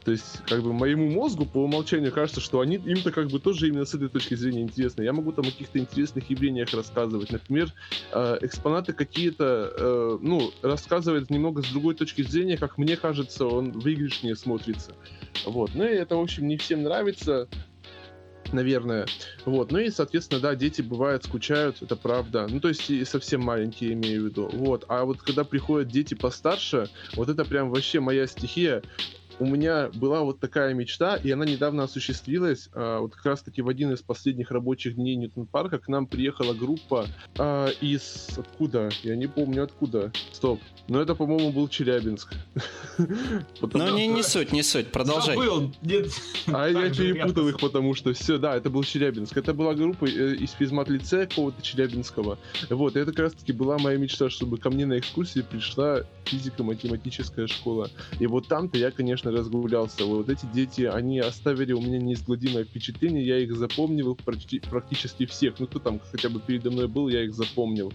То 0.08 0.12
есть, 0.12 0.42
как 0.46 0.62
бы 0.62 0.72
моему 0.72 1.10
мозгу 1.10 1.44
по 1.44 1.58
умолчанию 1.58 2.10
кажется, 2.12 2.40
что 2.40 2.60
они 2.60 2.76
им-то 2.76 3.10
как 3.10 3.28
бы 3.28 3.38
тоже 3.38 3.68
именно 3.68 3.84
с 3.84 3.94
этой 3.94 4.08
точки 4.08 4.34
зрения 4.36 4.62
интересно. 4.62 5.02
Я 5.02 5.12
могу 5.12 5.32
там 5.32 5.46
о 5.46 5.50
каких-то 5.50 5.78
интересных 5.78 6.30
явлениях 6.30 6.72
рассказывать. 6.72 7.30
Например, 7.30 7.70
э, 8.12 8.37
экспонаты 8.40 8.92
какие-то, 8.92 9.72
э, 9.76 10.18
ну, 10.20 10.50
рассказывать 10.62 11.30
немного 11.30 11.62
с 11.62 11.66
другой 11.70 11.94
точки 11.94 12.22
зрения, 12.22 12.56
как 12.56 12.78
мне 12.78 12.96
кажется, 12.96 13.46
он 13.46 13.72
выигрышнее 13.72 14.36
смотрится. 14.36 14.94
Вот. 15.46 15.70
Ну 15.74 15.84
и 15.84 15.94
это, 15.94 16.16
в 16.16 16.20
общем, 16.20 16.48
не 16.48 16.56
всем 16.56 16.82
нравится 16.82 17.48
наверное. 18.52 19.06
Вот. 19.44 19.72
Ну 19.72 19.78
и, 19.78 19.90
соответственно, 19.90 20.40
да, 20.40 20.54
дети 20.54 20.82
бывают 20.82 21.24
скучают, 21.24 21.82
это 21.82 21.96
правда. 21.96 22.46
Ну, 22.48 22.60
то 22.60 22.68
есть 22.68 22.88
и 22.90 23.04
совсем 23.04 23.42
маленькие, 23.42 23.92
имею 23.92 24.22
в 24.22 24.24
виду. 24.26 24.48
Вот. 24.52 24.84
А 24.88 25.04
вот 25.04 25.20
когда 25.22 25.44
приходят 25.44 25.88
дети 25.88 26.14
постарше, 26.14 26.88
вот 27.14 27.28
это 27.28 27.44
прям 27.44 27.70
вообще 27.70 28.00
моя 28.00 28.26
стихия 28.26 28.82
у 29.40 29.46
меня 29.46 29.90
была 29.94 30.22
вот 30.22 30.40
такая 30.40 30.74
мечта, 30.74 31.16
и 31.16 31.30
она 31.30 31.44
недавно 31.44 31.84
осуществилась. 31.84 32.68
А, 32.72 33.00
вот 33.00 33.14
как 33.14 33.26
раз-таки 33.26 33.62
в 33.62 33.68
один 33.68 33.92
из 33.92 34.02
последних 34.02 34.50
рабочих 34.50 34.96
дней 34.96 35.16
Ньютон 35.16 35.46
Парка 35.46 35.78
к 35.78 35.88
нам 35.88 36.06
приехала 36.06 36.54
группа 36.54 37.06
а, 37.38 37.68
из... 37.80 38.28
Откуда? 38.36 38.90
Я 39.02 39.16
не 39.16 39.26
помню 39.26 39.64
откуда. 39.64 40.12
Стоп. 40.32 40.60
Но 40.88 41.00
это, 41.00 41.14
по-моему, 41.14 41.52
был 41.52 41.68
Челябинск. 41.68 42.34
Ну, 43.60 43.96
не, 43.96 44.08
не 44.08 44.22
суть, 44.22 44.52
не 44.52 44.62
суть. 44.62 44.90
Продолжай. 44.90 45.36
Забыл. 45.36 45.72
Нет. 45.82 46.08
А 46.46 46.66
я 46.66 46.90
перепутал 46.90 47.48
их, 47.48 47.60
потому 47.60 47.94
что 47.94 48.12
все, 48.12 48.38
да, 48.38 48.56
это 48.56 48.70
был 48.70 48.82
Челябинск. 48.82 49.36
Это 49.36 49.54
была 49.54 49.74
группа 49.74 50.06
э, 50.06 50.34
из 50.34 50.52
физмат-лицея 50.52 51.26
какого-то 51.26 51.62
Челябинского. 51.62 52.38
Вот, 52.70 52.96
это 52.96 53.12
как 53.12 53.20
раз-таки 53.20 53.52
была 53.52 53.78
моя 53.78 53.98
мечта, 53.98 54.30
чтобы 54.30 54.58
ко 54.58 54.70
мне 54.70 54.86
на 54.86 54.98
экскурсии 54.98 55.42
пришла 55.42 56.02
физико-математическая 56.24 57.46
школа. 57.46 57.90
И 58.18 58.26
вот 58.26 58.48
там-то 58.48 58.78
я, 58.78 58.90
конечно, 58.90 59.27
конечно, 59.28 59.32
разгулялся. 59.32 60.04
Вот 60.04 60.28
эти 60.28 60.46
дети, 60.46 60.82
они 60.82 61.20
оставили 61.20 61.72
у 61.72 61.80
меня 61.80 61.98
неизгладимое 61.98 62.64
впечатление, 62.64 63.26
я 63.26 63.38
их 63.38 63.54
запомнил 63.56 64.16
почти, 64.24 64.60
практически 64.60 65.26
всех. 65.26 65.58
Ну, 65.58 65.66
кто 65.66 65.78
там 65.78 66.00
хотя 66.10 66.28
бы 66.28 66.40
передо 66.40 66.70
мной 66.70 66.88
был, 66.88 67.08
я 67.08 67.22
их 67.22 67.34
запомнил. 67.34 67.92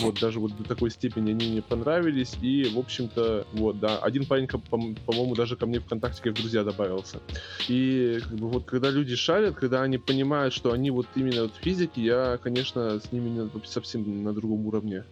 Вот, 0.00 0.20
даже 0.20 0.40
вот 0.40 0.56
до 0.56 0.64
такой 0.64 0.90
степени 0.90 1.30
они 1.30 1.50
мне 1.50 1.62
понравились. 1.62 2.36
И, 2.42 2.64
в 2.64 2.78
общем-то, 2.78 3.46
вот, 3.52 3.78
да, 3.78 3.98
один 3.98 4.26
парень, 4.26 4.46
по-моему, 4.46 5.34
даже 5.34 5.56
ко 5.56 5.66
мне 5.66 5.80
ВКонтакте 5.80 6.22
как 6.22 6.34
в 6.34 6.40
друзья 6.40 6.64
добавился. 6.64 7.20
И, 7.68 8.18
как 8.22 8.38
бы, 8.38 8.48
вот, 8.48 8.64
когда 8.64 8.90
люди 8.90 9.14
шарят, 9.14 9.54
когда 9.54 9.82
они 9.82 9.98
понимают, 9.98 10.54
что 10.54 10.72
они 10.72 10.90
вот 10.90 11.06
именно 11.14 11.42
вот 11.42 11.52
физики, 11.60 12.00
я, 12.00 12.38
конечно, 12.42 13.00
с 13.00 13.12
ними 13.12 13.48
совсем 13.64 14.24
на 14.24 14.32
другом 14.32 14.66
уровне 14.66 15.04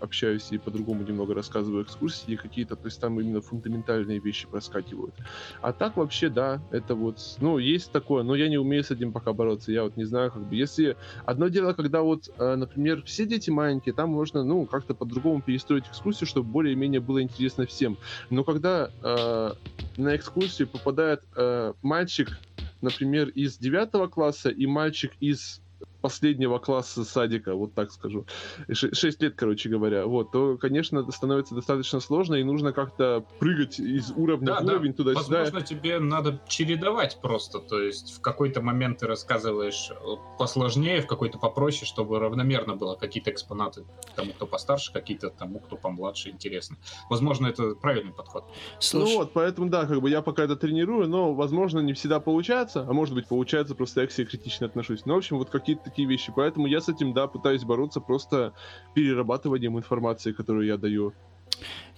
общаюсь 0.00 0.48
и 0.50 0.58
по-другому 0.58 1.02
немного 1.02 1.34
рассказываю 1.34 1.84
экскурсии 1.84 2.36
какие-то, 2.36 2.76
то 2.76 2.86
есть 2.86 3.00
там 3.00 3.20
именно 3.20 3.40
фундаментальные 3.40 4.18
вещи 4.18 4.46
проскакивают. 4.46 5.14
А 5.60 5.72
так 5.72 5.96
вообще, 5.96 6.28
да, 6.28 6.60
это 6.70 6.94
вот, 6.94 7.18
ну, 7.40 7.58
есть 7.58 7.92
такое, 7.92 8.22
но 8.22 8.34
я 8.34 8.48
не 8.48 8.58
умею 8.58 8.84
с 8.84 8.90
этим 8.90 9.12
пока 9.12 9.32
бороться, 9.32 9.72
я 9.72 9.84
вот 9.84 9.96
не 9.96 10.04
знаю, 10.04 10.30
как 10.30 10.42
бы, 10.42 10.54
если... 10.54 10.96
Одно 11.24 11.48
дело, 11.48 11.72
когда 11.72 12.02
вот, 12.02 12.28
э, 12.38 12.54
например, 12.56 13.02
все 13.04 13.26
дети 13.26 13.50
маленькие, 13.50 13.94
там 13.94 14.10
можно, 14.10 14.42
ну, 14.44 14.66
как-то 14.66 14.94
по-другому 14.94 15.42
перестроить 15.42 15.86
экскурсию, 15.86 16.26
чтобы 16.26 16.48
более-менее 16.50 17.00
было 17.00 17.22
интересно 17.22 17.66
всем. 17.66 17.98
Но 18.30 18.44
когда 18.44 18.90
э, 19.02 19.52
на 19.96 20.16
экскурсию 20.16 20.68
попадает 20.68 21.22
э, 21.36 21.72
мальчик, 21.82 22.38
например, 22.80 23.28
из 23.28 23.58
девятого 23.58 24.06
класса 24.06 24.48
и 24.48 24.66
мальчик 24.66 25.12
из 25.20 25.60
последнего 26.00 26.58
класса 26.58 27.04
садика, 27.04 27.54
вот 27.54 27.74
так 27.74 27.90
скажу, 27.90 28.26
6 28.70 29.22
лет, 29.22 29.34
короче 29.36 29.68
говоря, 29.68 30.06
вот, 30.06 30.32
то, 30.32 30.56
конечно, 30.56 31.10
становится 31.10 31.54
достаточно 31.54 32.00
сложно, 32.00 32.36
и 32.36 32.44
нужно 32.44 32.72
как-то 32.72 33.24
прыгать 33.38 33.80
из 33.80 34.10
уровня 34.12 34.46
да, 34.46 34.60
в 34.60 34.64
уровень 34.64 34.92
да. 34.92 34.96
туда-сюда. 34.96 35.38
Возможно, 35.40 35.66
тебе 35.66 35.98
надо 35.98 36.40
чередовать 36.48 37.18
просто, 37.20 37.58
то 37.58 37.80
есть 37.80 38.16
в 38.16 38.20
какой-то 38.20 38.60
момент 38.60 38.98
ты 38.98 39.06
рассказываешь 39.06 39.90
посложнее, 40.38 41.02
в 41.02 41.06
какой-то 41.06 41.38
попроще, 41.38 41.86
чтобы 41.86 42.18
равномерно 42.18 42.76
было 42.76 42.94
какие-то 42.94 43.30
экспонаты 43.30 43.84
тому, 44.14 44.32
кто 44.32 44.46
постарше, 44.46 44.92
какие-то 44.92 45.30
тому, 45.30 45.60
кто 45.60 45.76
помладше, 45.76 46.30
интересны. 46.30 46.76
Возможно, 47.10 47.46
это 47.46 47.74
правильный 47.74 48.12
подход. 48.12 48.44
Слушай... 48.78 49.12
Ну 49.12 49.18
вот, 49.18 49.32
поэтому, 49.32 49.68
да, 49.68 49.86
как 49.86 50.00
бы 50.00 50.10
я 50.10 50.22
пока 50.22 50.44
это 50.44 50.56
тренирую, 50.56 51.08
но, 51.08 51.34
возможно, 51.34 51.80
не 51.80 51.92
всегда 51.92 52.20
получается, 52.20 52.86
а 52.88 52.92
может 52.92 53.14
быть, 53.14 53.26
получается, 53.26 53.74
просто 53.74 54.02
я 54.02 54.06
к 54.06 54.12
себе 54.12 54.26
критично 54.26 54.66
отношусь. 54.66 55.04
Ну, 55.04 55.14
в 55.14 55.18
общем, 55.18 55.38
вот 55.38 55.50
какие-то 55.50 55.87
такие 55.88 56.08
вещи. 56.08 56.32
Поэтому 56.34 56.66
я 56.66 56.80
с 56.80 56.88
этим, 56.88 57.12
да, 57.12 57.26
пытаюсь 57.26 57.64
бороться 57.64 58.00
просто 58.00 58.52
перерабатыванием 58.94 59.76
информации, 59.78 60.32
которую 60.32 60.66
я 60.66 60.76
даю. 60.76 61.12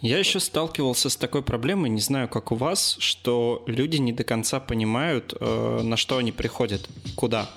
Я 0.01 0.19
еще 0.19 0.41
сталкивался 0.41 1.11
с 1.11 1.17
такой 1.17 1.43
проблемой, 1.43 1.91
не 1.91 2.01
знаю, 2.01 2.29
как 2.29 2.53
у 2.53 2.55
вас, 2.55 2.97
что 3.01 3.63
люди 3.67 3.99
не 3.99 4.13
до 4.13 4.25
конца 4.25 4.59
понимают, 4.59 5.35
э, 5.39 5.81
на 5.83 5.97
что 5.97 6.17
они 6.17 6.33
приходят, 6.33 6.89
куда. 7.17 7.51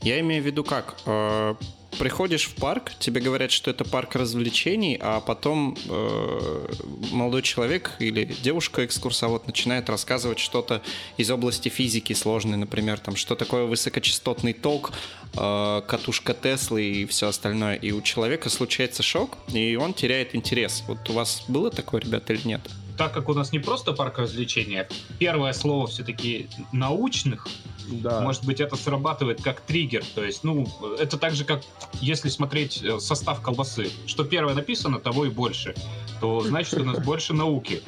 Я 0.00 0.18
имею 0.20 0.42
в 0.42 0.46
виду 0.46 0.64
как? 0.64 0.96
Э, 1.04 1.54
приходишь 1.98 2.46
в 2.46 2.54
парк, 2.54 2.92
тебе 2.98 3.20
говорят, 3.20 3.50
что 3.50 3.70
это 3.70 3.84
парк 3.84 4.14
развлечений, 4.14 4.98
а 5.00 5.20
потом 5.20 5.76
э, 5.88 6.68
молодой 7.10 7.42
человек 7.42 7.92
или 7.98 8.24
девушка-экскурсовод 8.24 9.46
начинает 9.46 9.88
рассказывать 9.88 10.38
что-то 10.38 10.82
из 11.16 11.30
области 11.30 11.68
физики 11.68 12.12
сложной, 12.12 12.56
например, 12.56 12.98
там, 12.98 13.16
что 13.16 13.34
такое 13.34 13.64
высокочастотный 13.64 14.52
ток, 14.52 14.92
э, 15.34 15.82
катушка 15.86 16.34
Теслы 16.34 16.84
и 16.84 17.06
все 17.06 17.28
остальное. 17.28 17.74
И 17.74 17.92
у 17.92 18.02
человека 18.02 18.48
случается 18.50 19.02
шок, 19.02 19.36
и 19.48 19.76
он 19.76 19.94
теряет 19.94 20.34
интерес. 20.34 20.84
Вот 20.86 21.08
у 21.10 21.12
вас 21.12 21.44
было 21.48 21.70
такое, 21.70 22.00
ребята, 22.00 22.32
или 22.32 22.46
нет? 22.46 22.60
Так 23.00 23.14
как 23.14 23.30
у 23.30 23.32
нас 23.32 23.50
не 23.50 23.58
просто 23.58 23.94
парк 23.94 24.18
развлечений, 24.18 24.82
а 24.82 24.88
первое 25.18 25.54
слово 25.54 25.86
все-таки 25.86 26.50
научных, 26.70 27.48
да. 27.88 28.20
Может 28.20 28.44
быть, 28.44 28.60
это 28.60 28.76
срабатывает 28.76 29.42
как 29.42 29.62
триггер. 29.62 30.04
То 30.14 30.22
есть, 30.22 30.44
ну, 30.44 30.68
это 30.98 31.16
так 31.16 31.34
же, 31.34 31.46
как 31.46 31.62
если 32.02 32.28
смотреть 32.28 32.82
э, 32.84 33.00
состав 33.00 33.40
колбасы. 33.40 33.90
Что 34.04 34.24
первое 34.24 34.54
написано, 34.54 35.00
того 35.00 35.24
и 35.24 35.30
больше. 35.30 35.74
То 36.20 36.42
значит, 36.42 36.74
у 36.74 36.84
нас 36.84 36.98
больше 37.04 37.32
науки. 37.32 37.82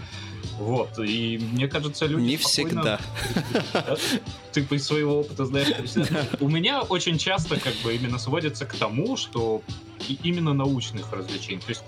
Вот, 0.58 0.98
и 0.98 1.38
мне 1.52 1.68
кажется, 1.68 2.06
люди 2.06 2.22
Не 2.22 2.36
всегда. 2.38 2.98
Ты 4.52 4.64
по 4.64 4.78
своего 4.78 5.20
опыта 5.20 5.44
знаешь. 5.44 5.68
У 6.40 6.48
меня 6.48 6.80
очень 6.80 7.18
часто 7.18 7.60
как 7.60 7.74
бы 7.84 7.94
именно 7.94 8.18
сводится 8.18 8.64
к 8.64 8.74
тому, 8.74 9.18
что 9.18 9.60
именно 10.22 10.54
научных 10.54 11.12
развлечений. 11.12 11.60
То 11.60 11.68
есть 11.68 11.84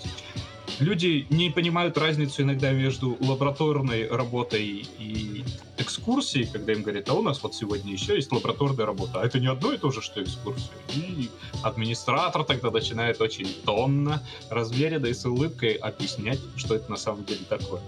люди 0.81 1.27
не 1.31 1.51
понимают 1.51 1.99
разницу 1.99 2.43
иногда 2.43 2.73
между 2.73 3.17
лабораторной 3.21 4.09
работой 4.09 4.87
и 4.99 5.45
экскурсией, 5.79 6.47
когда 6.47 6.73
им 6.73 6.83
говорят, 6.83 7.09
а 7.09 7.15
у 7.15 7.23
нас 7.23 7.43
вот 7.43 7.55
сегодня 7.55 7.93
еще 7.93 8.15
есть 8.15 8.33
лабораторная 8.33 8.87
работа. 8.87 9.21
А 9.21 9.27
это 9.27 9.41
не 9.41 9.47
одно 9.47 9.73
и 9.73 9.79
то 9.79 9.91
же, 9.91 10.03
что 10.03 10.23
экскурсия. 10.23 10.73
И 10.95 11.29
администратор 11.63 12.45
тогда 12.45 12.71
начинает 12.71 13.21
очень 13.21 13.49
тонно, 13.65 14.23
размеренно 14.51 15.07
и 15.07 15.15
с 15.15 15.25
улыбкой 15.25 15.75
объяснять, 15.75 16.41
что 16.57 16.75
это 16.75 16.91
на 16.91 16.97
самом 16.97 17.25
деле 17.25 17.41
такое. 17.49 17.81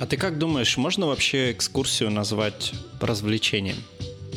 А 0.00 0.06
ты 0.06 0.16
как 0.16 0.38
думаешь, 0.38 0.76
можно 0.76 1.06
вообще 1.06 1.52
экскурсию 1.52 2.10
назвать 2.10 2.72
развлечением? 3.00 3.76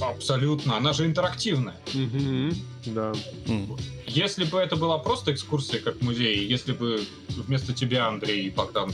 Абсолютно, 0.01 0.77
она 0.77 0.93
же 0.93 1.05
интерактивная. 1.05 1.75
Угу, 1.93 2.55
да. 2.87 3.13
Если 4.05 4.45
бы 4.45 4.59
это 4.59 4.75
была 4.75 4.97
просто 4.97 5.33
экскурсия, 5.33 5.79
как 5.79 6.01
музей, 6.01 6.45
если 6.45 6.71
бы 6.71 7.03
вместо 7.29 7.73
тебя, 7.73 8.07
Андрей 8.07 8.47
и 8.47 8.49
Богдан, 8.49 8.93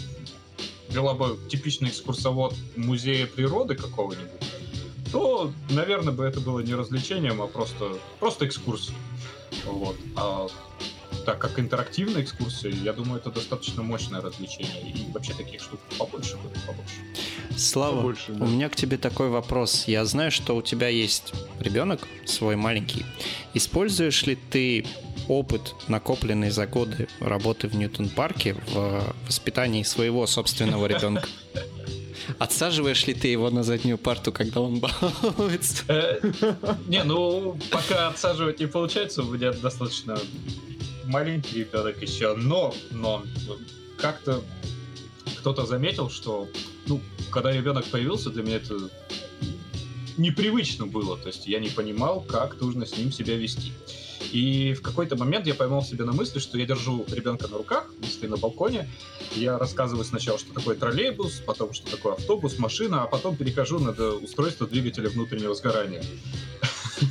вела 0.89 1.13
бы 1.13 1.37
типичный 1.49 1.89
экскурсовод 1.89 2.55
музея 2.75 3.27
природы 3.27 3.75
какого-нибудь, 3.75 4.29
то, 5.11 5.51
наверное, 5.69 6.13
бы 6.13 6.23
это 6.23 6.39
было 6.39 6.59
не 6.59 6.73
развлечением, 6.73 7.41
а 7.41 7.47
просто, 7.47 7.97
просто 8.19 8.47
экскурсия. 8.47 8.95
Вот. 9.65 9.95
А 10.15 10.47
так 11.25 11.39
как 11.39 11.59
интерактивная 11.59 12.21
экскурсия, 12.21 12.71
я 12.71 12.93
думаю, 12.93 13.19
это 13.19 13.31
достаточно 13.31 13.83
мощное 13.83 14.21
развлечение. 14.21 14.91
И 14.91 15.11
вообще 15.11 15.33
таких 15.33 15.61
штук 15.61 15.79
побольше 15.97 16.37
будет, 16.37 16.61
побольше. 16.65 16.95
Слава, 17.57 17.97
побольше, 17.97 18.31
да. 18.33 18.45
у 18.45 18.47
меня 18.47 18.69
к 18.69 18.75
тебе 18.75 18.97
такой 18.97 19.29
вопрос. 19.29 19.87
Я 19.87 20.05
знаю, 20.05 20.31
что 20.31 20.55
у 20.55 20.61
тебя 20.61 20.87
есть 20.87 21.33
ребенок 21.59 22.07
свой 22.25 22.55
маленький. 22.55 23.05
Используешь 23.53 24.25
ли 24.25 24.35
ты 24.35 24.85
опыт, 25.27 25.75
накопленный 25.87 26.49
за 26.49 26.67
годы 26.67 27.07
работы 27.19 27.67
в 27.67 27.75
Ньютон-парке 27.75 28.55
в 28.73 29.15
воспитании 29.27 29.83
своего 29.83 30.27
собственного 30.27 30.87
ребенка? 30.87 31.27
Отсаживаешь 32.39 33.05
ли 33.07 33.13
ты 33.13 33.27
его 33.27 33.49
на 33.49 33.63
заднюю 33.63 33.97
парту, 33.97 34.31
когда 34.31 34.61
он 34.61 34.79
балуется? 34.79 35.83
Э, 35.87 36.19
не, 36.87 37.03
ну, 37.03 37.57
пока 37.69 38.07
отсаживать 38.07 38.59
не 38.59 38.65
получается, 38.65 39.23
у 39.23 39.31
меня 39.31 39.51
достаточно 39.51 40.17
маленький 41.05 41.59
ребенок 41.59 42.01
еще, 42.01 42.35
но, 42.35 42.73
но 42.91 43.23
как-то 43.97 44.43
кто-то 45.39 45.65
заметил, 45.65 46.09
что, 46.09 46.47
ну, 46.87 47.01
когда 47.31 47.51
ребенок 47.51 47.85
появился, 47.85 48.29
для 48.29 48.43
меня 48.43 48.57
это 48.57 48.89
непривычно 50.17 50.85
было, 50.85 51.17
то 51.17 51.27
есть 51.27 51.47
я 51.47 51.59
не 51.59 51.69
понимал, 51.69 52.21
как 52.21 52.59
нужно 52.59 52.85
с 52.85 52.97
ним 52.97 53.11
себя 53.11 53.35
вести. 53.35 53.73
И 54.31 54.73
в 54.73 54.81
какой-то 54.81 55.15
момент 55.15 55.45
я 55.45 55.53
поймал 55.53 55.83
себя 55.83 56.05
на 56.05 56.13
мысли, 56.13 56.39
что 56.39 56.57
я 56.57 56.65
держу 56.65 57.05
ребенка 57.11 57.47
на 57.47 57.57
руках, 57.57 57.93
мы 58.21 58.27
на 58.29 58.37
балконе, 58.37 58.89
я 59.35 59.57
рассказываю 59.57 60.05
сначала, 60.05 60.39
что 60.39 60.53
такое 60.53 60.75
троллейбус, 60.75 61.41
потом, 61.45 61.73
что 61.73 61.91
такое 61.91 62.13
автобус, 62.13 62.57
машина, 62.57 63.03
а 63.03 63.07
потом 63.07 63.35
перехожу 63.35 63.79
на 63.79 63.91
устройство 63.91 64.65
двигателя 64.65 65.09
внутреннего 65.09 65.53
сгорания. 65.53 66.03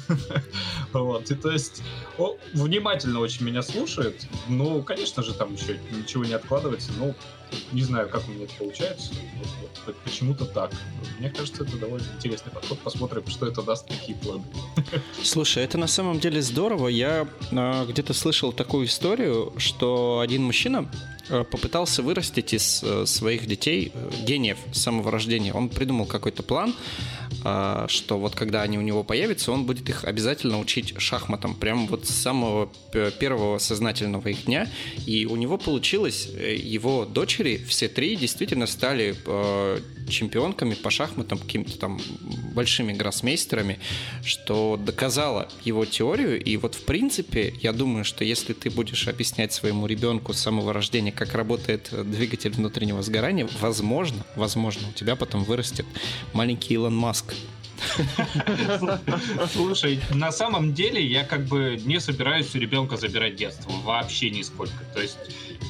Вот, 0.92 1.30
и 1.30 1.34
то 1.34 1.50
есть 1.50 1.82
о, 2.18 2.36
внимательно 2.52 3.20
очень 3.20 3.46
меня 3.46 3.62
слушает. 3.62 4.26
Ну, 4.48 4.82
конечно 4.82 5.22
же, 5.22 5.32
там 5.32 5.54
еще 5.54 5.78
ничего 5.90 6.24
не 6.24 6.34
откладывается, 6.34 6.90
но 6.98 7.14
не 7.72 7.82
знаю, 7.82 8.08
как 8.08 8.28
у 8.28 8.32
меня 8.32 8.44
это 8.44 8.54
получается. 8.58 9.12
Вот, 9.86 9.96
почему-то 10.04 10.44
так. 10.44 10.72
Мне 11.18 11.30
кажется, 11.30 11.64
это 11.64 11.76
довольно 11.76 12.06
интересный 12.16 12.52
подход. 12.52 12.78
Посмотрим, 12.80 13.26
что 13.26 13.46
это 13.46 13.62
даст, 13.62 13.88
какие 13.88 14.16
планы. 14.16 14.44
Слушай, 15.22 15.64
это 15.64 15.78
на 15.78 15.86
самом 15.86 16.20
деле 16.20 16.42
здорово. 16.42 16.88
Я 16.88 17.26
э, 17.50 17.86
где-то 17.86 18.12
слышал 18.14 18.52
такую 18.52 18.86
историю, 18.86 19.52
что 19.56 20.20
один 20.20 20.42
мужчина 20.42 20.90
попытался 21.28 22.02
вырастить 22.02 22.52
из 22.52 22.82
э, 22.82 23.06
своих 23.06 23.46
детей 23.46 23.92
э, 23.94 24.10
гениев 24.24 24.58
с 24.72 24.82
самого 24.82 25.10
рождения. 25.10 25.52
Он 25.52 25.68
придумал 25.68 26.06
какой-то 26.06 26.42
план, 26.42 26.74
что 27.88 28.18
вот 28.18 28.36
когда 28.36 28.62
они 28.62 28.78
у 28.78 28.82
него 28.82 29.02
появятся, 29.02 29.50
он 29.50 29.64
будет 29.64 29.88
их 29.88 30.04
обязательно 30.04 30.60
учить 30.60 30.94
шахматам, 30.98 31.56
прямо 31.56 31.86
вот 31.86 32.06
с 32.06 32.10
самого 32.10 32.70
первого 33.18 33.58
сознательного 33.58 34.28
их 34.28 34.44
дня. 34.44 34.70
И 35.06 35.26
у 35.26 35.34
него 35.34 35.58
получилось, 35.58 36.26
его 36.26 37.04
дочери, 37.04 37.56
все 37.66 37.88
три, 37.88 38.14
действительно 38.14 38.66
стали 38.66 39.16
чемпионками 40.08 40.74
по 40.74 40.90
шахматам, 40.90 41.38
какими-то 41.38 41.78
там 41.78 42.00
большими 42.54 42.92
гроссмейстерами, 42.92 43.80
что 44.24 44.76
доказало 44.76 45.48
его 45.64 45.84
теорию. 45.84 46.40
И 46.40 46.56
вот 46.58 46.76
в 46.76 46.84
принципе, 46.84 47.54
я 47.60 47.72
думаю, 47.72 48.04
что 48.04 48.24
если 48.24 48.52
ты 48.52 48.70
будешь 48.70 49.08
объяснять 49.08 49.52
своему 49.52 49.86
ребенку 49.86 50.32
с 50.32 50.38
самого 50.38 50.72
рождения, 50.72 51.11
как 51.14 51.34
работает 51.34 51.90
двигатель 52.10 52.52
внутреннего 52.52 53.02
сгорания, 53.02 53.48
возможно, 53.60 54.24
возможно, 54.36 54.88
у 54.88 54.92
тебя 54.92 55.16
потом 55.16 55.44
вырастет 55.44 55.86
маленький 56.32 56.74
Илон 56.74 56.96
Маск. 56.96 57.34
Слушай, 59.52 60.00
на 60.14 60.30
самом 60.32 60.72
деле 60.72 61.04
я 61.04 61.24
как 61.24 61.46
бы 61.46 61.80
не 61.84 62.00
собираюсь 62.00 62.54
у 62.54 62.58
ребенка 62.58 62.96
забирать 62.96 63.36
детство. 63.36 63.72
Вообще 63.82 64.30
нисколько. 64.30 64.84
То 64.94 65.00
есть, 65.02 65.18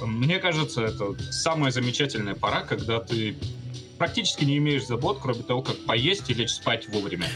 мне 0.03 0.39
кажется, 0.39 0.83
это 0.83 1.15
самая 1.33 1.71
замечательная 1.71 2.35
пора, 2.35 2.61
когда 2.61 3.01
ты 3.01 3.37
практически 3.99 4.45
не 4.45 4.59
имеешь 4.59 4.87
забот, 4.87 5.21
кроме 5.23 5.43
того, 5.43 5.63
как 5.63 5.79
поесть 5.85 6.29
и 6.29 6.35
лечь 6.35 6.51
спать 6.51 6.89
вовремя 6.89 7.29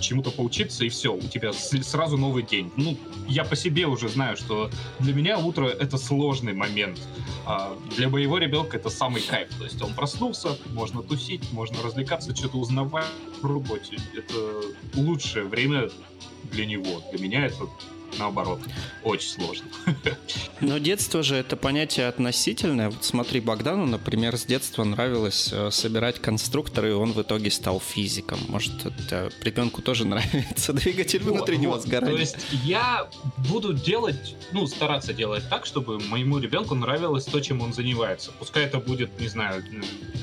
чему-то 0.00 0.30
поучиться, 0.30 0.84
и 0.84 0.88
все, 0.88 1.14
у 1.14 1.20
тебя 1.20 1.52
сразу 1.52 2.16
новый 2.16 2.42
день. 2.42 2.70
Ну, 2.76 2.96
я 3.28 3.44
по 3.44 3.56
себе 3.56 3.86
уже 3.86 4.08
знаю, 4.08 4.36
что 4.36 4.70
для 4.98 5.14
меня 5.14 5.38
утро— 5.38 5.66
это 5.80 5.98
сложный 5.98 6.52
момент. 6.52 6.98
А 7.46 7.76
для 7.96 8.08
моего 8.08 8.38
ребенка 8.38 8.76
это 8.76 8.90
самый 8.90 9.22
кайф. 9.22 9.48
То 9.56 9.64
есть 9.64 9.80
он 9.80 9.94
проснулся, 9.94 10.58
можно 10.72 11.02
тусить, 11.02 11.52
можно 11.52 11.80
развлекаться, 11.82 12.34
что-то 12.34 12.58
узнавать 12.58 13.06
в 13.40 13.46
работе. 13.46 13.98
Это 14.14 14.62
лучшее 14.94 15.44
время 15.44 15.88
для 16.50 16.66
него. 16.66 17.02
Для 17.12 17.22
меня 17.22 17.46
это 17.46 17.68
наоборот, 18.18 18.60
очень 19.04 19.28
сложно. 19.28 19.66
Но 20.60 20.78
детство 20.78 21.22
же 21.22 21.36
это 21.36 21.56
понятие 21.56 22.08
относительное. 22.08 22.90
Вот 22.90 23.04
смотри, 23.04 23.40
Богдану, 23.40 23.86
например, 23.86 24.36
с 24.36 24.44
детства 24.44 24.84
нравилось 24.84 25.50
э, 25.52 25.70
собирать 25.70 26.20
конструкторы, 26.20 26.90
и 26.90 26.92
он 26.92 27.12
в 27.12 27.22
итоге 27.22 27.50
стал 27.50 27.80
физиком. 27.80 28.38
Может, 28.48 28.86
это 28.86 29.30
ребенку 29.42 29.82
тоже 29.82 30.04
нравится 30.06 30.72
двигатель 30.72 31.22
внутреннего 31.22 31.72
вот, 31.72 31.82
сгорания. 31.82 32.14
То 32.14 32.20
есть 32.20 32.36
я 32.64 33.08
буду 33.48 33.72
делать, 33.72 34.36
ну, 34.52 34.66
стараться 34.66 35.12
делать 35.12 35.48
так, 35.48 35.66
чтобы 35.66 35.98
моему 35.98 36.38
ребенку 36.38 36.74
нравилось 36.74 37.24
то, 37.24 37.40
чем 37.40 37.60
он 37.60 37.72
занимается. 37.72 38.32
Пускай 38.38 38.64
это 38.64 38.78
будет, 38.78 39.18
не 39.20 39.28
знаю, 39.28 39.64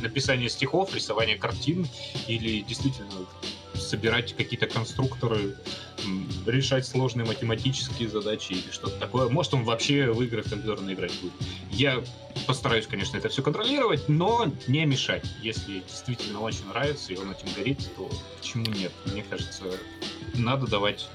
написание 0.01 0.49
стихов, 0.49 0.93
рисование 0.95 1.37
картин 1.37 1.87
или 2.27 2.61
действительно 2.61 3.09
собирать 3.93 4.35
какие-то 4.35 4.65
конструкторы, 4.65 5.55
решать 6.47 6.83
сложные 6.83 7.27
математические 7.27 8.09
задачи 8.09 8.53
или 8.53 8.71
что-то 8.71 8.97
такое. 8.97 9.29
Может, 9.29 9.53
он 9.53 9.63
вообще 9.65 10.11
в 10.11 10.19
игры 10.23 10.41
компьютерные 10.41 10.95
играть 10.95 11.13
будет. 11.21 11.33
Я 11.69 12.03
постараюсь, 12.47 12.87
конечно, 12.87 13.17
это 13.17 13.29
все 13.29 13.43
контролировать, 13.43 14.09
но 14.09 14.51
не 14.65 14.83
мешать. 14.85 15.23
Если 15.43 15.81
действительно 15.81 16.39
очень 16.39 16.65
нравится 16.69 17.13
и 17.13 17.17
он 17.17 17.29
этим 17.29 17.47
горит, 17.55 17.87
то 17.95 18.09
почему 18.39 18.65
нет? 18.65 18.91
Мне 19.05 19.23
кажется, 19.29 19.63
надо 20.33 20.65
давать 20.65 21.07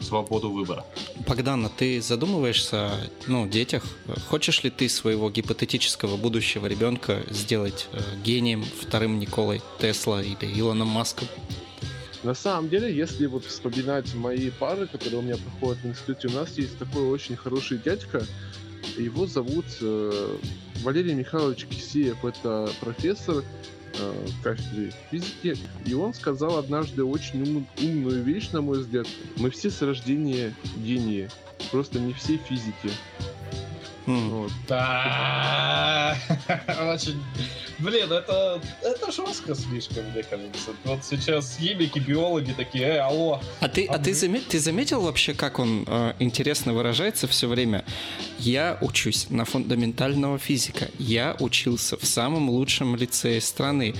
свободу 0.00 0.50
выбора. 0.50 0.86
Богдан, 1.28 1.66
а 1.66 1.68
ты 1.68 2.00
задумываешься 2.00 2.92
ну, 3.26 3.46
детях? 3.46 3.84
Хочешь 4.30 4.62
ли 4.62 4.70
ты 4.70 4.88
своего 4.88 5.30
гипотетического 5.30 6.16
будущего 6.16 6.66
ребенка 6.66 7.22
сделать 7.28 7.88
э, 7.92 8.00
гением, 8.24 8.64
вторым 8.64 9.18
Николой 9.18 9.60
Тесла 9.78 10.22
или 10.22 10.46
Илоном 10.58 10.88
Маском? 10.88 11.28
На 12.22 12.34
самом 12.34 12.68
деле, 12.68 12.94
если 12.94 13.26
вот 13.26 13.44
вспоминать 13.44 14.14
мои 14.14 14.50
пары, 14.50 14.86
которые 14.86 15.18
у 15.18 15.22
меня 15.22 15.36
проходят 15.36 15.82
в 15.82 15.86
институте, 15.88 16.28
у 16.28 16.32
нас 16.32 16.56
есть 16.56 16.78
такой 16.78 17.02
очень 17.02 17.34
хороший 17.36 17.78
дядька, 17.78 18.24
его 18.96 19.26
зовут 19.26 19.64
э, 19.80 20.36
Валерий 20.82 21.14
Михайлович 21.14 21.66
Кисеев, 21.66 22.24
это 22.24 22.70
профессор 22.80 23.42
э, 23.98 24.26
кафедры 24.42 24.92
физики, 25.10 25.56
и 25.84 25.94
он 25.94 26.14
сказал 26.14 26.58
однажды 26.58 27.04
очень 27.04 27.42
ум, 27.42 27.66
умную 27.80 28.22
вещь, 28.22 28.50
на 28.52 28.60
мой 28.60 28.78
взгляд. 28.78 29.08
Мы 29.36 29.50
все 29.50 29.70
с 29.70 29.82
рождения 29.82 30.54
гении, 30.76 31.28
просто 31.72 31.98
не 31.98 32.12
все 32.12 32.36
физики. 32.36 32.90
Очень... 36.92 37.22
Блин, 37.78 38.12
это, 38.12 38.60
это 38.82 39.10
жестко 39.10 39.54
слишком, 39.54 40.04
мне 40.12 40.22
кажется. 40.22 40.70
Вот 40.84 41.04
сейчас 41.04 41.56
химики, 41.58 41.98
биологи 41.98 42.52
такие, 42.52 42.84
э, 42.84 42.98
алло. 42.98 43.40
А 43.60 43.68
ты, 43.68 43.86
а, 43.86 43.94
а 43.94 43.98
ты, 43.98 44.14
заме... 44.14 44.40
ты 44.40 44.60
заметил 44.60 45.00
вообще, 45.00 45.34
как 45.34 45.58
он 45.58 45.84
э, 45.86 46.14
интересно 46.20 46.74
выражается 46.74 47.26
все 47.26 47.48
время? 47.48 47.84
Я 48.42 48.76
учусь 48.80 49.30
на 49.30 49.44
фундаментального 49.44 50.36
физика. 50.36 50.88
Я 50.98 51.36
учился 51.38 51.96
в 51.96 52.04
самом 52.04 52.50
лучшем 52.50 52.96
лицее 52.96 53.40
страны. 53.40 53.94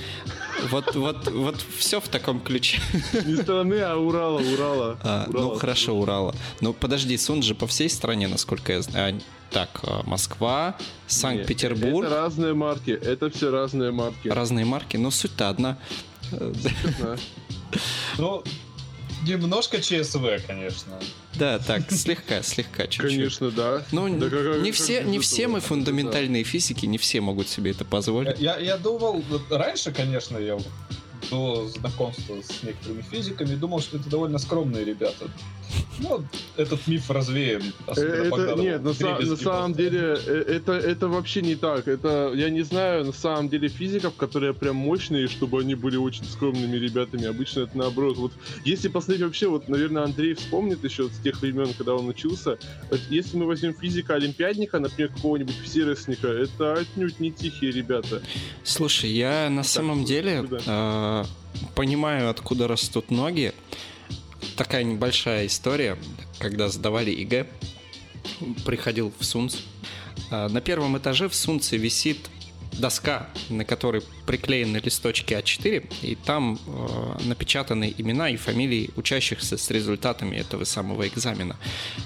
Вот, 0.70 0.96
вот, 0.96 1.28
вот 1.30 1.64
все 1.78 2.00
в 2.00 2.08
таком 2.08 2.40
ключе. 2.40 2.80
Не 3.24 3.36
страны, 3.36 3.80
а 3.82 3.96
Урала, 3.96 4.40
Урала. 4.40 4.98
А, 5.04 5.26
ну, 5.28 5.38
Урала. 5.38 5.52
Ну, 5.52 5.58
хорошо, 5.60 5.94
Урала. 5.94 6.34
Ну, 6.60 6.72
подожди, 6.72 7.16
Сун 7.18 7.42
же 7.44 7.54
по 7.54 7.68
всей 7.68 7.88
стране, 7.88 8.26
насколько 8.26 8.72
я 8.72 8.82
знаю. 8.82 9.20
Так, 9.50 9.80
э, 9.84 10.00
Москва, 10.06 10.76
Санкт-Петербург. 11.06 12.04
Это 12.04 12.16
разные 12.22 12.54
марки, 12.54 12.90
это 12.90 13.30
все 13.30 13.50
разные 13.52 13.92
марки. 13.92 14.26
Разные 14.26 14.64
марки, 14.64 14.96
но 14.96 15.12
суть-то 15.12 15.50
одна. 15.50 15.78
Ну, 18.18 18.42
немножко 19.24 19.80
ЧСВ, 19.80 20.44
конечно. 20.46 20.98
Да, 21.34 21.58
так, 21.58 21.90
слегка, 21.90 22.42
слегка, 22.42 22.86
чуть-чуть. 22.86 23.10
Конечно, 23.10 23.50
да. 23.50 23.82
Ну, 23.90 24.18
да, 24.18 24.28
как, 24.28 24.62
не 24.62 24.70
как 24.70 24.80
все, 24.80 25.02
не 25.02 25.18
все 25.18 25.48
мы 25.48 25.60
фундаментальные 25.60 26.44
да. 26.44 26.48
физики, 26.48 26.86
не 26.86 26.98
все 26.98 27.20
могут 27.20 27.48
себе 27.48 27.70
это 27.70 27.84
позволить. 27.84 28.38
Я, 28.38 28.58
я 28.58 28.76
думал, 28.76 29.24
раньше, 29.50 29.92
конечно, 29.92 30.36
я 30.36 30.58
до 31.30 31.68
знакомства 31.68 32.36
с 32.42 32.62
некоторыми 32.62 33.02
физиками 33.02 33.54
думал, 33.54 33.80
что 33.80 33.96
это 33.96 34.10
довольно 34.10 34.38
скромные 34.38 34.84
ребята. 34.84 35.30
Ну, 35.98 36.24
этот 36.56 36.86
миф 36.86 37.10
развеян. 37.10 37.62
Э, 37.86 38.00
это, 38.00 38.54
нет, 38.56 38.82
на, 38.82 39.18
на 39.18 39.36
самом 39.36 39.74
деле 39.74 40.16
э, 40.26 40.44
это, 40.48 40.72
это 40.72 41.08
вообще 41.08 41.42
не 41.42 41.54
так. 41.54 41.86
Это, 41.86 42.32
я 42.34 42.50
не 42.50 42.62
знаю, 42.62 43.04
на 43.04 43.12
самом 43.12 43.48
деле 43.48 43.68
физиков, 43.68 44.14
которые 44.16 44.54
прям 44.54 44.76
мощные, 44.76 45.28
чтобы 45.28 45.60
они 45.60 45.74
были 45.74 45.96
очень 45.96 46.24
скромными 46.24 46.76
ребятами. 46.76 47.26
Обычно 47.26 47.60
это 47.60 47.76
наоборот. 47.76 48.16
Вот 48.16 48.32
если 48.64 48.88
посмотреть 48.88 49.22
вообще, 49.22 49.48
вот, 49.48 49.68
наверное, 49.68 50.04
Андрей 50.04 50.34
вспомнит 50.34 50.82
еще 50.84 51.08
с 51.08 51.18
тех 51.22 51.40
времен, 51.40 51.72
когда 51.74 51.94
он 51.94 52.08
учился. 52.08 52.58
Если 53.10 53.36
мы 53.36 53.46
возьмем 53.46 53.74
физика-олимпиадника, 53.74 54.78
например, 54.78 55.12
какого-нибудь 55.12 55.58
всеросника, 55.64 56.28
это 56.28 56.74
отнюдь 56.74 57.20
не 57.20 57.30
тихие 57.30 57.72
ребята. 57.72 58.22
Слушай, 58.64 59.10
я 59.10 59.48
на 59.50 59.62
так, 59.62 59.70
самом 59.70 60.04
деле 60.04 60.44
э, 60.66 61.24
понимаю, 61.74 62.30
откуда 62.30 62.66
растут 62.68 63.10
ноги 63.10 63.52
такая 64.56 64.84
небольшая 64.84 65.46
история, 65.46 65.98
когда 66.38 66.68
сдавали 66.68 67.10
ЕГЭ, 67.10 67.46
приходил 68.64 69.12
в 69.18 69.24
СУНЦ. 69.24 69.56
А, 70.30 70.48
на 70.48 70.60
первом 70.60 70.96
этаже 70.98 71.28
в 71.28 71.34
СУНЦе 71.34 71.76
висит 71.76 72.18
доска, 72.78 73.28
на 73.50 73.64
которой 73.64 74.02
приклеены 74.26 74.78
листочки 74.78 75.34
А4, 75.34 75.92
и 76.02 76.14
там 76.14 76.58
э, 76.66 77.18
напечатаны 77.24 77.94
имена 77.96 78.30
и 78.30 78.36
фамилии 78.36 78.90
учащихся 78.96 79.58
с 79.58 79.70
результатами 79.70 80.36
этого 80.36 80.64
самого 80.64 81.06
экзамена. 81.06 81.56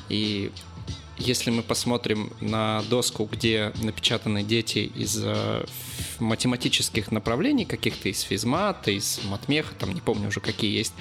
И 0.09 0.51
если 1.18 1.50
мы 1.50 1.62
посмотрим 1.62 2.33
на 2.40 2.83
доску, 2.90 3.29
где 3.31 3.72
напечатаны 3.83 4.42
дети 4.42 4.90
из 4.94 5.18
э, 5.22 5.64
математических 6.20 7.11
направлений, 7.11 7.64
каких-то 7.64 8.09
из 8.09 8.20
физмата, 8.20 8.90
из 8.90 9.20
матмеха, 9.24 9.74
там 9.74 9.94
не 9.94 10.00
помню 10.00 10.29
уже 10.29 10.40
какие 10.40 10.76
есть, 10.76 10.92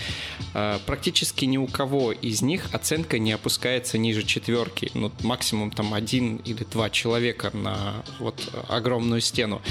э, 0.54 0.80
практически 0.86 1.46
ни 1.46 1.58
у 1.58 1.68
кого 1.68 2.12
из 2.12 2.42
них 2.42 2.74
оценка 2.74 3.20
не 3.20 3.32
опускается 3.32 3.98
ниже 3.98 4.24
четверки. 4.24 4.90
Ну, 4.94 5.12
максимум 5.22 5.72
там 5.72 5.94
один 5.94 6.38
или 6.38 6.64
два 6.64 6.90
человека 6.90 7.52
на 7.54 8.04
вот 8.20 8.42
огромную 8.68 9.22
стену. 9.22 9.62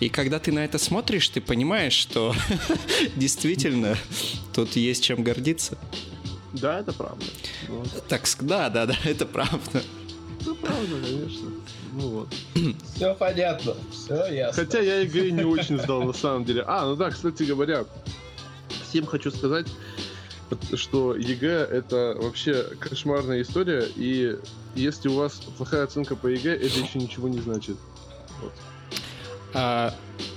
И 0.00 0.08
когда 0.08 0.38
ты 0.38 0.52
на 0.52 0.64
это 0.64 0.78
смотришь, 0.78 1.28
ты 1.28 1.40
понимаешь, 1.40 1.94
что 1.94 2.34
действительно 3.16 3.96
тут 4.54 4.76
есть 4.76 5.02
чем 5.02 5.22
гордиться. 5.22 5.78
Да, 6.54 6.80
это 6.80 6.92
правда. 6.92 7.24
Вот. 7.68 7.88
Так, 8.08 8.22
да, 8.40 8.70
да, 8.70 8.86
да, 8.86 8.94
это 9.04 9.26
правда. 9.26 9.82
Это 10.40 10.54
правда, 10.54 11.00
конечно. 11.02 11.50
Ну 11.92 12.08
вот. 12.08 12.34
Все 12.94 13.14
понятно, 13.14 13.74
все 13.90 14.26
ясно. 14.26 14.64
Хотя 14.64 14.80
я 14.80 15.00
ЕГЭ 15.00 15.30
не 15.30 15.44
очень 15.44 15.78
сдал 15.78 16.02
на 16.02 16.12
самом 16.12 16.44
деле. 16.44 16.64
А, 16.66 16.84
ну 16.86 16.96
да, 16.96 17.10
кстати 17.10 17.42
говоря, 17.44 17.84
всем 18.88 19.06
хочу 19.06 19.30
сказать, 19.30 19.66
что 20.74 21.16
ЕГЭ 21.16 21.68
это 21.70 22.16
вообще 22.20 22.62
кошмарная 22.78 23.42
история, 23.42 23.86
и 23.96 24.38
если 24.74 25.08
у 25.08 25.16
вас 25.16 25.34
плохая 25.56 25.84
оценка 25.84 26.14
по 26.14 26.26
ЕГЭ, 26.26 26.54
это 26.54 26.78
еще 26.78 26.98
ничего 26.98 27.28
не 27.28 27.40
значит. 27.40 27.76
Вот. 28.40 28.52
А 29.54 29.94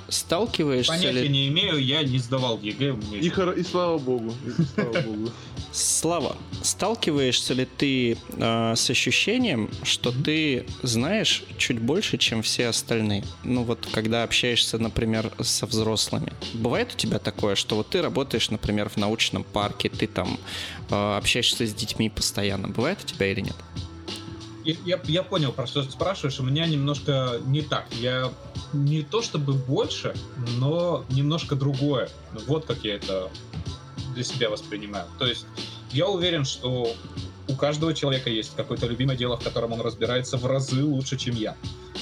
сталкиваешься 0.09 0.91
Понятия 0.91 1.23
ли... 1.23 1.29
не 1.29 1.47
имею, 1.49 1.77
я 1.77 2.03
не 2.03 2.19
сдавал 2.19 2.59
ЕГЭ. 2.61 2.95
И, 3.13 3.17
и, 3.19 3.29
хор... 3.29 3.51
и 3.51 3.63
слава 3.63 3.97
богу. 3.97 4.33
И 4.45 4.63
слава 4.73 5.01
богу. 5.05 5.31
Слава, 5.71 6.37
сталкиваешься 6.63 7.53
ли 7.53 7.65
ты 7.65 8.17
э, 8.31 8.73
с 8.75 8.89
ощущением, 8.89 9.69
что 9.83 10.11
ты 10.11 10.65
знаешь 10.81 11.43
чуть 11.57 11.79
больше, 11.79 12.17
чем 12.17 12.41
все 12.41 12.67
остальные? 12.67 13.23
Ну 13.43 13.63
вот, 13.63 13.87
когда 13.91 14.23
общаешься, 14.23 14.77
например, 14.79 15.31
со 15.41 15.65
взрослыми. 15.65 16.33
Бывает 16.53 16.93
у 16.93 16.97
тебя 16.97 17.19
такое, 17.19 17.55
что 17.55 17.75
вот 17.75 17.89
ты 17.89 18.01
работаешь, 18.01 18.49
например, 18.49 18.89
в 18.89 18.97
научном 18.97 19.43
парке, 19.43 19.89
ты 19.89 20.07
там 20.07 20.39
э, 20.89 21.17
общаешься 21.17 21.65
с 21.67 21.73
детьми 21.73 22.09
постоянно. 22.09 22.69
Бывает 22.69 22.99
у 23.03 23.07
тебя 23.07 23.31
или 23.31 23.41
нет? 23.41 23.55
Я, 24.85 24.99
я 25.05 25.23
понял, 25.23 25.51
про 25.51 25.67
что 25.67 25.83
ты 25.83 25.91
спрашиваешь. 25.91 26.39
У 26.39 26.43
меня 26.43 26.65
немножко 26.65 27.39
не 27.45 27.61
так. 27.61 27.85
Я 27.93 28.31
не 28.73 29.01
то 29.01 29.21
чтобы 29.21 29.53
больше, 29.53 30.13
но 30.57 31.05
немножко 31.09 31.55
другое. 31.55 32.09
Вот 32.47 32.65
как 32.65 32.83
я 32.83 32.95
это 32.95 33.29
для 34.13 34.23
себя 34.23 34.49
воспринимаю. 34.49 35.05
То 35.19 35.25
есть 35.25 35.45
я 35.91 36.07
уверен, 36.07 36.43
что 36.43 36.93
у 37.47 37.55
каждого 37.55 37.93
человека 37.93 38.29
есть 38.29 38.55
какое-то 38.55 38.87
любимое 38.87 39.15
дело, 39.15 39.37
в 39.37 39.43
котором 39.43 39.71
он 39.71 39.81
разбирается 39.81 40.37
в 40.37 40.45
разы 40.45 40.83
лучше, 40.83 41.17
чем 41.17 41.35
я. 41.35 41.55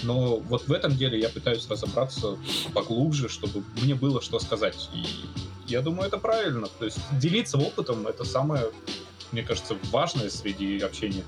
Но 0.03 0.37
вот 0.37 0.67
в 0.67 0.71
этом 0.71 0.95
деле 0.95 1.19
я 1.19 1.29
пытаюсь 1.29 1.67
разобраться 1.69 2.37
поглубже, 2.73 3.29
чтобы 3.29 3.63
мне 3.81 3.95
было 3.95 4.21
что 4.21 4.39
сказать. 4.39 4.89
И 4.93 5.05
я 5.67 5.81
думаю, 5.81 6.07
это 6.07 6.17
правильно. 6.17 6.67
То 6.79 6.85
есть 6.85 6.99
делиться 7.19 7.57
опытом— 7.57 8.07
это 8.07 8.23
самое, 8.23 8.71
мне 9.31 9.43
кажется, 9.43 9.77
важное 9.91 10.29
среди 10.29 10.79
общения. 10.79 11.23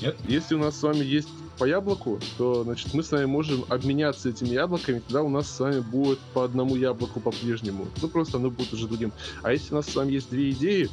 Нет? 0.00 0.16
Если 0.26 0.54
у 0.54 0.58
нас 0.58 0.78
с 0.78 0.82
вами 0.82 1.04
есть 1.04 1.28
по 1.58 1.64
яблоку, 1.64 2.20
то, 2.36 2.62
значит, 2.62 2.94
мы 2.94 3.02
с 3.02 3.10
вами 3.10 3.24
можем 3.24 3.64
обменяться 3.68 4.28
этими 4.28 4.50
яблоками, 4.50 5.00
тогда 5.00 5.22
у 5.22 5.28
нас 5.28 5.50
с 5.50 5.58
вами 5.58 5.80
будет 5.80 6.18
по 6.32 6.44
одному 6.44 6.76
яблоку 6.76 7.20
по-прежнему. 7.20 7.88
Ну, 8.00 8.08
просто 8.08 8.36
оно 8.36 8.50
будет 8.50 8.72
уже 8.72 8.86
другим. 8.86 9.12
А 9.42 9.52
если 9.52 9.72
у 9.72 9.76
нас 9.76 9.86
с 9.86 9.94
вами 9.94 10.12
есть 10.12 10.30
две 10.30 10.50
идеи, 10.50 10.88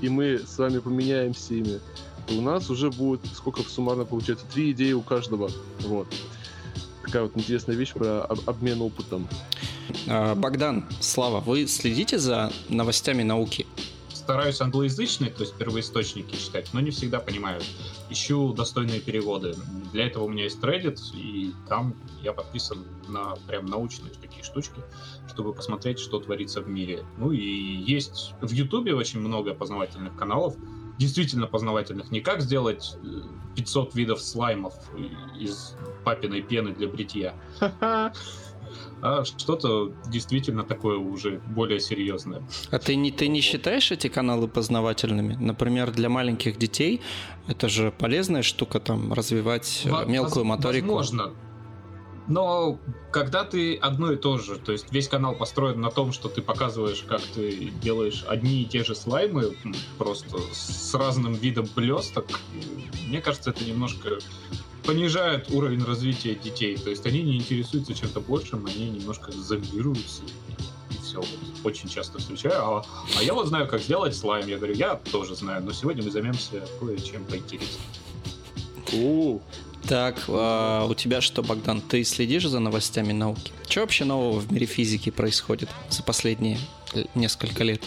и 0.00 0.08
мы 0.08 0.40
с 0.46 0.58
вами 0.58 0.78
поменяемся 0.78 1.54
ими, 1.54 1.80
то 2.26 2.34
у 2.34 2.40
нас 2.40 2.70
уже 2.70 2.90
будет, 2.90 3.20
сколько 3.34 3.62
суммарно 3.62 4.04
получается, 4.04 4.46
три 4.52 4.72
идеи 4.72 4.92
у 4.92 5.02
каждого. 5.02 5.50
Вот. 5.80 6.08
Такая 7.04 7.22
вот 7.22 7.32
интересная 7.36 7.76
вещь 7.76 7.92
про 7.92 8.22
обмен 8.46 8.80
опытом. 8.80 9.28
А, 10.08 10.34
Богдан, 10.34 10.86
Слава, 11.00 11.40
вы 11.40 11.66
следите 11.66 12.18
за 12.18 12.52
новостями 12.68 13.22
науки? 13.22 13.66
Стараюсь 14.26 14.60
англоязычные, 14.60 15.30
то 15.30 15.42
есть 15.42 15.54
первоисточники 15.54 16.34
читать, 16.34 16.70
но 16.72 16.80
не 16.80 16.90
всегда 16.90 17.20
понимаю. 17.20 17.60
Ищу 18.10 18.52
достойные 18.52 18.98
переводы. 18.98 19.54
Для 19.92 20.08
этого 20.08 20.24
у 20.24 20.28
меня 20.28 20.42
есть 20.44 20.58
Reddit, 20.58 20.98
и 21.14 21.52
там 21.68 21.94
я 22.22 22.32
подписан 22.32 22.84
на 23.06 23.36
прям 23.46 23.66
научные 23.66 24.10
такие 24.20 24.42
штучки, 24.42 24.82
чтобы 25.28 25.54
посмотреть, 25.54 26.00
что 26.00 26.18
творится 26.18 26.60
в 26.60 26.68
мире. 26.68 27.04
Ну 27.18 27.30
и 27.30 27.40
есть 27.40 28.34
в 28.40 28.50
Ютубе 28.50 28.96
очень 28.96 29.20
много 29.20 29.54
познавательных 29.54 30.16
каналов, 30.16 30.56
действительно 30.98 31.46
познавательных. 31.46 32.10
Не 32.10 32.20
как 32.20 32.40
сделать 32.40 32.96
500 33.54 33.94
э, 33.94 33.96
видов 33.96 34.20
слаймов 34.20 34.74
из 35.38 35.76
папиной 36.04 36.42
пены 36.42 36.72
для 36.72 36.88
бритья, 36.88 37.32
а 39.06 39.24
что-то 39.24 39.92
действительно 40.08 40.64
такое 40.64 40.98
уже 40.98 41.40
более 41.46 41.78
серьезное. 41.78 42.42
А 42.70 42.78
ты 42.78 42.96
не, 42.96 43.12
ты 43.12 43.28
не 43.28 43.40
считаешь 43.40 43.92
эти 43.92 44.08
каналы 44.08 44.48
познавательными? 44.48 45.34
Например, 45.34 45.92
для 45.92 46.08
маленьких 46.08 46.58
детей 46.58 47.00
это 47.46 47.68
же 47.68 47.92
полезная 47.96 48.42
штука, 48.42 48.80
там, 48.80 49.12
развивать 49.12 49.82
э, 49.84 49.90
Во- 49.90 50.04
мелкую 50.04 50.44
моторику. 50.44 50.94
Возможно, 50.94 51.32
но 52.28 52.78
когда 53.10 53.44
ты 53.44 53.76
одно 53.76 54.12
и 54.12 54.16
то 54.16 54.38
же, 54.38 54.56
то 54.56 54.72
есть 54.72 54.92
весь 54.92 55.08
канал 55.08 55.34
построен 55.34 55.80
на 55.80 55.90
том, 55.90 56.12
что 56.12 56.28
ты 56.28 56.42
показываешь, 56.42 57.04
как 57.06 57.20
ты 57.20 57.72
делаешь 57.82 58.24
одни 58.28 58.62
и 58.62 58.64
те 58.64 58.84
же 58.84 58.94
слаймы, 58.94 59.56
просто 59.98 60.38
с 60.52 60.94
разным 60.94 61.34
видом 61.34 61.68
блесток, 61.74 62.26
мне 63.06 63.20
кажется, 63.20 63.50
это 63.50 63.64
немножко 63.64 64.18
понижает 64.84 65.50
уровень 65.50 65.84
развития 65.84 66.34
детей. 66.34 66.76
То 66.76 66.90
есть 66.90 67.04
они 67.06 67.22
не 67.22 67.36
интересуются 67.36 67.94
чем-то 67.94 68.20
большим, 68.20 68.66
они 68.66 68.90
немножко 68.90 69.32
зомбируются. 69.32 70.22
И 70.90 71.02
все. 71.02 71.18
Вот, 71.18 71.28
очень 71.64 71.88
часто 71.88 72.18
встречаю. 72.18 72.54
А, 72.62 72.84
а 73.18 73.22
я 73.22 73.34
вот 73.34 73.48
знаю, 73.48 73.66
как 73.66 73.80
сделать 73.80 74.16
слайм. 74.16 74.46
Я 74.46 74.56
говорю, 74.56 74.74
я 74.74 74.94
тоже 74.94 75.34
знаю, 75.34 75.64
но 75.64 75.72
сегодня 75.72 76.02
мы 76.02 76.10
займемся 76.10 76.62
кое-чем 76.80 77.24
поинтереснее. 77.24 77.82
О, 78.94 79.40
так, 79.88 80.24
а 80.28 80.86
у 80.88 80.94
тебя 80.94 81.20
что, 81.20 81.42
Богдан, 81.42 81.80
ты 81.80 82.04
следишь 82.04 82.46
за 82.46 82.58
новостями 82.58 83.12
науки? 83.12 83.52
Что 83.68 83.80
вообще 83.80 84.04
нового 84.04 84.38
в 84.40 84.52
мире 84.52 84.66
физики 84.66 85.10
происходит 85.10 85.68
за 85.90 86.02
последние 86.02 86.58
несколько 87.14 87.64
лет? 87.64 87.82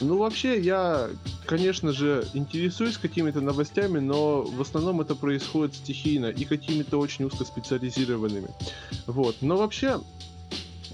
Ну, 0.00 0.18
вообще, 0.18 0.60
я, 0.60 1.08
конечно 1.46 1.92
же, 1.92 2.28
интересуюсь 2.34 2.98
какими-то 2.98 3.40
новостями, 3.40 3.98
но 3.98 4.42
в 4.42 4.60
основном 4.60 5.00
это 5.00 5.14
происходит 5.14 5.74
стихийно 5.74 6.26
и 6.26 6.44
какими-то 6.44 6.98
очень 6.98 7.24
узкоспециализированными. 7.24 8.48
Вот. 9.06 9.36
Но 9.40 9.56
вообще, 9.56 10.00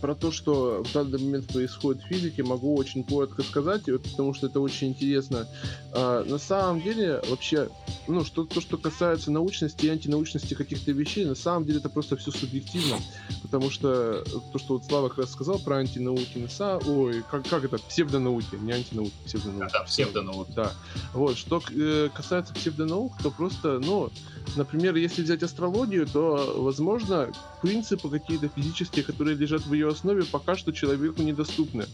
про 0.03 0.17
то, 0.17 0.33
что 0.33 0.83
в 0.83 0.93
данный 0.93 1.21
момент 1.21 1.47
происходит 1.47 2.03
в 2.03 2.07
физике, 2.09 2.43
могу 2.43 2.77
очень 2.77 3.05
коротко 3.05 3.45
сказать, 3.45 3.85
потому 3.85 4.35
что 4.35 4.49
это 4.49 4.61
очень 4.61 4.89
интересно. 4.89 5.47
А, 5.95 6.25
на 6.25 6.39
самом 6.39 6.83
деле, 6.83 7.23
вообще, 7.31 7.69
ну, 8.09 8.25
что, 8.25 8.45
то, 8.45 8.61
что 8.61 8.77
касается 8.77 9.31
научности 9.31 9.87
и 9.87 9.89
антинаучности 9.89 10.55
каких-то 10.55 10.91
вещей, 10.91 11.25
на 11.25 11.37
самом 11.37 11.65
деле 11.67 11.79
это 11.79 11.89
просто 11.89 12.17
все 12.17 12.33
субъективно, 12.33 12.97
потому 13.43 13.71
что 13.71 14.25
то, 14.53 14.59
что 14.59 14.75
вот 14.75 14.85
Слава 14.85 15.09
как 15.09 15.19
раз 15.19 15.31
сказал 15.31 15.61
про 15.61 15.77
антинауки, 15.77 16.37
на 16.37 16.49
самом... 16.49 16.83
ой, 16.89 17.23
как, 17.31 17.49
как 17.49 17.63
это, 17.63 17.79
псевдонауки, 17.79 18.57
не 18.57 18.73
антинауки, 18.73 19.13
псевдонауки. 19.25 19.73
Да, 19.73 19.79
да 19.79 19.85
псевдонауки. 19.85 20.53
Да. 20.57 20.73
Вот, 21.15 21.39
что 21.39 21.63
э, 21.71 22.09
касается 22.13 22.53
псевдонаук, 22.53 23.13
то 23.23 23.31
просто, 23.31 23.79
ну, 23.79 24.11
например, 24.57 24.97
если 24.97 25.23
взять 25.23 25.45
астрологию, 25.45 26.09
то, 26.09 26.55
возможно, 26.57 27.33
принципы 27.63 28.11
какие-то 28.11 28.49
физические, 28.49 29.05
которые 29.05 29.37
лежат 29.37 29.65
в 29.65 29.73
ее 29.73 29.92
основе, 29.93 30.25
пока 30.25 30.57
что 30.57 30.73
человеку 30.73 31.23
недоступны. 31.23 31.87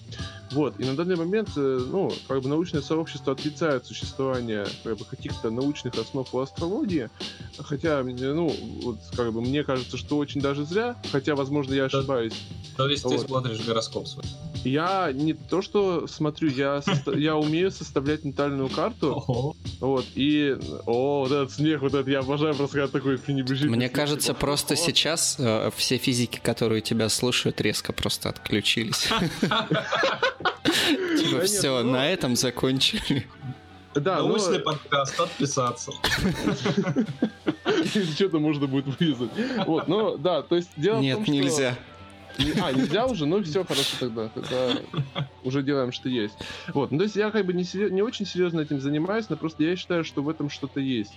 Вот. 0.50 0.80
И 0.80 0.84
на 0.84 0.96
данный 0.96 1.16
момент, 1.16 1.50
э, 1.56 1.86
ну, 1.90 2.10
как 2.26 2.42
бы 2.42 2.48
научное 2.48 2.80
сообщество 2.80 3.32
отрицает 3.32 3.86
существование 3.86 4.66
как 4.82 4.96
бы, 4.96 5.04
каких-то 5.04 5.50
научных 5.50 5.94
основ 5.98 6.32
у 6.32 6.38
астрологии, 6.38 7.10
хотя, 7.58 8.02
ну, 8.02 8.54
вот, 8.82 8.98
как 9.14 9.32
бы, 9.32 9.40
мне 9.40 9.62
кажется, 9.64 9.96
что 9.96 10.16
очень 10.16 10.40
даже 10.40 10.64
зря, 10.64 10.96
хотя, 11.12 11.34
возможно, 11.34 11.74
я 11.74 11.84
ошибаюсь. 11.84 12.34
То 12.76 12.88
есть 12.88 13.04
вот. 13.04 13.12
ты 13.12 13.18
смотришь 13.18 13.60
гороскоп 13.60 14.06
свой? 14.06 14.24
Я 14.64 15.12
не 15.12 15.34
то, 15.34 15.62
что 15.62 16.06
смотрю, 16.06 16.50
я, 16.50 16.82
состо... 16.82 17.16
я 17.16 17.36
умею 17.36 17.70
составлять 17.70 18.24
натальную 18.24 18.68
карту. 18.68 19.54
Вот, 19.80 20.04
и... 20.14 20.56
О, 20.86 21.20
вот 21.20 21.32
этот 21.32 21.52
смех, 21.52 21.82
вот 21.82 21.94
этот, 21.94 22.08
я 22.08 22.20
обожаю 22.20 22.54
просто 22.54 22.78
когда 22.78 22.88
такой 22.88 23.18
пренебрежительный 23.18 23.76
Мне 23.76 23.88
кажется, 23.88 24.34
просто 24.34 24.76
сейчас 24.76 25.36
э, 25.38 25.70
все 25.76 25.98
физики, 25.98 26.40
которые 26.42 26.80
тебя 26.80 27.08
слушают, 27.08 27.60
резко 27.60 27.87
просто 27.92 28.30
отключились. 28.30 29.02
Типа 31.18 31.40
все, 31.44 31.82
ну- 31.82 31.92
на 31.92 32.08
этом 32.08 32.36
закончили. 32.36 33.26
Да, 33.94 34.18
Научный 34.18 34.60
подкаст, 34.60 35.18
отписаться. 35.18 35.92
Что-то 38.14 38.38
можно 38.38 38.66
будет 38.66 38.86
вырезать. 38.86 39.30
Вот, 39.66 39.88
ну 39.88 40.16
да, 40.16 40.42
то 40.42 40.56
есть 40.56 40.70
дело 40.76 41.00
Нет, 41.00 41.26
нельзя. 41.26 41.76
А, 42.62 42.72
нельзя 42.72 43.06
уже? 43.06 43.26
Ну 43.26 43.42
все, 43.42 43.64
хорошо 43.64 43.96
тогда. 43.98 44.28
Тогда 44.28 44.78
уже 45.42 45.62
делаем, 45.62 45.90
что 45.90 46.08
есть. 46.08 46.34
Вот, 46.72 46.92
ну 46.92 46.98
то 46.98 47.04
есть 47.04 47.16
я 47.16 47.30
как 47.30 47.46
бы 47.46 47.52
не, 47.52 47.64
не 47.90 48.02
очень 48.02 48.26
серьезно 48.26 48.60
этим 48.60 48.80
занимаюсь, 48.80 49.28
но 49.28 49.36
просто 49.36 49.64
я 49.64 49.74
считаю, 49.74 50.04
что 50.04 50.22
в 50.22 50.28
этом 50.28 50.50
что-то 50.50 50.80
есть. 50.80 51.12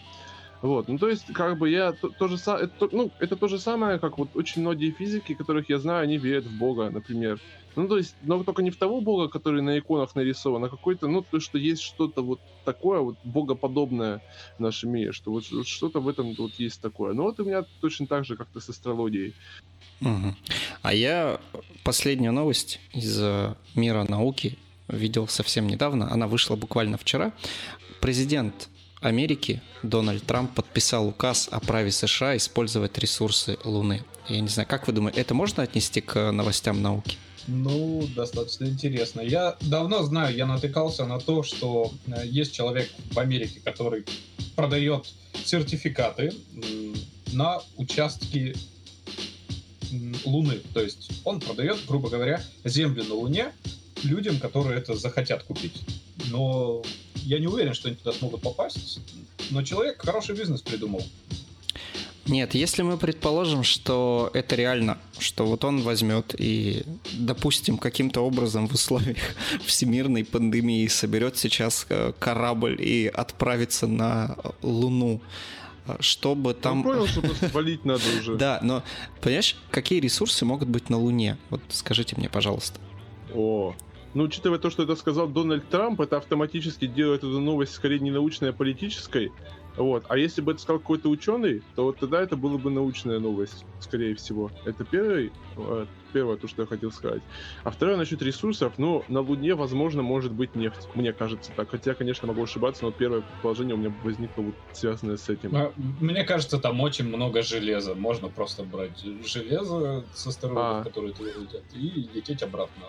Вот, 0.61 0.87
ну 0.87 0.97
то 0.99 1.09
есть, 1.09 1.25
как 1.33 1.57
бы 1.57 1.69
я 1.69 1.91
то, 1.93 2.09
то 2.09 2.27
же 2.27 2.37
самое, 2.37 2.65
это, 2.65 2.89
ну, 2.91 3.11
это 3.19 3.35
то 3.35 3.47
же 3.47 3.57
самое, 3.57 3.97
как 3.97 4.19
вот 4.19 4.29
очень 4.35 4.61
многие 4.61 4.91
физики, 4.91 5.33
которых 5.33 5.69
я 5.69 5.79
знаю, 5.79 6.03
они 6.03 6.17
верят 6.17 6.45
в 6.45 6.57
Бога, 6.57 6.89
например. 6.91 7.39
Ну, 7.75 7.87
то 7.87 7.97
есть, 7.97 8.15
но 8.21 8.43
только 8.43 8.61
не 8.61 8.69
в 8.69 8.77
того 8.77 9.01
бога, 9.01 9.29
который 9.29 9.61
на 9.61 9.79
иконах 9.79 10.13
нарисован, 10.13 10.63
а 10.65 10.69
какой-то, 10.69 11.07
ну, 11.07 11.21
то, 11.21 11.39
что 11.39 11.57
есть 11.57 11.81
что-то 11.81 12.21
вот 12.21 12.39
такое 12.65 12.99
вот 12.99 13.15
богоподобное 13.23 14.21
в 14.57 14.59
нашем 14.59 14.91
мире, 14.91 15.13
что 15.13 15.31
вот, 15.31 15.49
вот 15.51 15.67
что-то 15.67 16.01
в 16.01 16.07
этом 16.09 16.33
вот 16.37 16.51
есть 16.55 16.81
такое. 16.81 17.13
Ну, 17.13 17.23
вот 17.23 17.39
у 17.39 17.45
меня 17.45 17.63
точно 17.79 18.07
так 18.07 18.25
же 18.25 18.35
как-то 18.35 18.59
с 18.59 18.69
астрологией. 18.69 19.33
Угу. 20.01 20.35
А 20.81 20.93
я 20.93 21.39
последнюю 21.83 22.33
новость 22.33 22.79
из 22.93 23.19
э, 23.21 23.55
мира 23.75 24.05
науки 24.07 24.57
видел 24.87 25.27
совсем 25.27 25.67
недавно. 25.67 26.11
Она 26.11 26.27
вышла 26.27 26.55
буквально 26.55 26.97
вчера. 26.97 27.31
Президент 28.01 28.69
Америки 29.01 29.63
Дональд 29.81 30.23
Трамп 30.23 30.53
подписал 30.53 31.07
указ 31.07 31.49
о 31.51 31.59
праве 31.59 31.91
США 31.91 32.37
использовать 32.37 32.97
ресурсы 32.99 33.57
Луны. 33.63 34.03
Я 34.29 34.39
не 34.39 34.47
знаю, 34.47 34.69
как 34.69 34.85
вы 34.87 34.93
думаете, 34.93 35.19
это 35.19 35.33
можно 35.33 35.63
отнести 35.63 36.01
к 36.01 36.31
новостям 36.31 36.83
науки? 36.83 37.17
Ну, 37.47 38.07
достаточно 38.15 38.65
интересно. 38.65 39.21
Я 39.21 39.57
давно 39.61 40.03
знаю, 40.03 40.35
я 40.35 40.45
натыкался 40.45 41.05
на 41.07 41.19
то, 41.19 41.41
что 41.41 41.91
э, 42.05 42.21
есть 42.25 42.53
человек 42.53 42.91
в 43.11 43.17
Америке, 43.17 43.59
который 43.65 44.05
продает 44.55 45.11
сертификаты 45.43 46.31
на 47.33 47.59
участки 47.77 48.55
Луны. 50.23 50.59
То 50.75 50.81
есть 50.81 51.09
он 51.23 51.39
продает, 51.39 51.79
грубо 51.87 52.09
говоря, 52.09 52.43
землю 52.63 53.03
на 53.03 53.15
Луне 53.15 53.51
людям, 54.03 54.39
которые 54.39 54.77
это 54.77 54.95
захотят 54.95 55.41
купить. 55.43 55.81
Но 56.29 56.83
я 57.23 57.39
не 57.39 57.47
уверен, 57.47 57.73
что 57.73 57.87
они 57.87 57.97
туда 57.97 58.13
смогут 58.13 58.41
попасть. 58.41 58.99
Но 59.49 59.63
человек 59.63 60.01
хороший 60.01 60.35
бизнес 60.35 60.61
придумал. 60.61 61.03
Нет, 62.27 62.53
если 62.53 62.83
мы 62.83 62.97
предположим, 62.97 63.63
что 63.63 64.29
это 64.33 64.55
реально, 64.55 64.99
что 65.17 65.45
вот 65.45 65.65
он 65.65 65.81
возьмет 65.81 66.35
и, 66.37 66.83
допустим, 67.13 67.77
каким-то 67.77 68.21
образом 68.21 68.67
в 68.67 68.73
условиях 68.73 69.17
всемирной 69.65 70.23
пандемии 70.23 70.87
соберет 70.87 71.37
сейчас 71.37 71.87
э, 71.89 72.13
корабль 72.19 72.77
и 72.79 73.07
отправится 73.07 73.87
на 73.87 74.37
Луну, 74.61 75.19
чтобы 75.99 76.53
там... 76.53 76.79
Я 76.79 76.83
понял, 76.83 77.07
что 77.07 77.21
просто 77.21 77.47
валить 77.53 77.85
надо 77.85 78.03
уже. 78.19 78.35
Да, 78.35 78.59
но, 78.61 78.83
понимаешь, 79.19 79.55
какие 79.71 79.99
ресурсы 79.99 80.45
могут 80.45 80.69
быть 80.69 80.89
на 80.89 80.97
Луне? 80.97 81.37
Вот 81.49 81.61
скажите 81.69 82.15
мне, 82.15 82.29
пожалуйста. 82.29 82.79
О, 83.33 83.75
ну, 84.13 84.23
учитывая 84.23 84.59
то, 84.59 84.69
что 84.69 84.83
это 84.83 84.95
сказал 84.95 85.27
Дональд 85.27 85.67
Трамп, 85.69 86.01
это 86.01 86.17
автоматически 86.17 86.85
делает 86.85 87.19
эту 87.19 87.39
новость 87.39 87.73
скорее 87.73 87.99
не 87.99 88.11
научной, 88.11 88.49
а 88.49 88.53
политической. 88.53 89.31
Вот. 89.77 90.03
А 90.09 90.17
если 90.17 90.41
бы 90.41 90.51
это 90.51 90.61
сказал 90.61 90.79
какой-то 90.79 91.09
ученый, 91.09 91.63
то 91.75 91.85
вот 91.85 91.97
тогда 91.97 92.21
это 92.21 92.35
было 92.35 92.57
бы 92.57 92.69
научная 92.69 93.19
новость, 93.19 93.65
скорее 93.79 94.15
всего. 94.15 94.51
Это 94.65 94.83
первый, 94.83 95.31
э, 95.55 95.85
первое, 96.11 96.35
то, 96.35 96.47
что 96.47 96.63
я 96.63 96.67
хотел 96.67 96.91
сказать. 96.91 97.21
А 97.63 97.71
второе 97.71 97.95
насчет 97.95 98.21
ресурсов. 98.21 98.73
Ну, 98.77 99.05
на 99.07 99.21
Луне, 99.21 99.55
возможно, 99.55 100.01
может 100.01 100.33
быть 100.33 100.55
нефть. 100.55 100.89
Мне 100.93 101.13
кажется 101.13 101.51
так. 101.55 101.69
Хотя, 101.69 101.93
конечно, 101.93 102.27
могу 102.27 102.43
ошибаться, 102.43 102.83
но 102.83 102.91
первое 102.91 103.21
предположение 103.21 103.75
у 103.75 103.77
меня 103.77 103.93
возникло 104.03 104.41
вот 104.41 104.55
связанное 104.73 105.15
с 105.15 105.29
этим. 105.29 105.55
А, 105.55 105.71
мне 105.77 106.25
кажется, 106.25 106.59
там 106.59 106.81
очень 106.81 107.07
много 107.07 107.41
железа. 107.41 107.95
Можно 107.95 108.27
просто 108.27 108.63
брать 108.63 109.05
железо 109.25 110.03
с 110.13 110.27
астероидов, 110.27 110.87
а. 110.87 110.89
туда 110.89 111.07
летят, 111.07 111.63
и 111.73 112.09
лететь 112.13 112.43
обратно. 112.43 112.87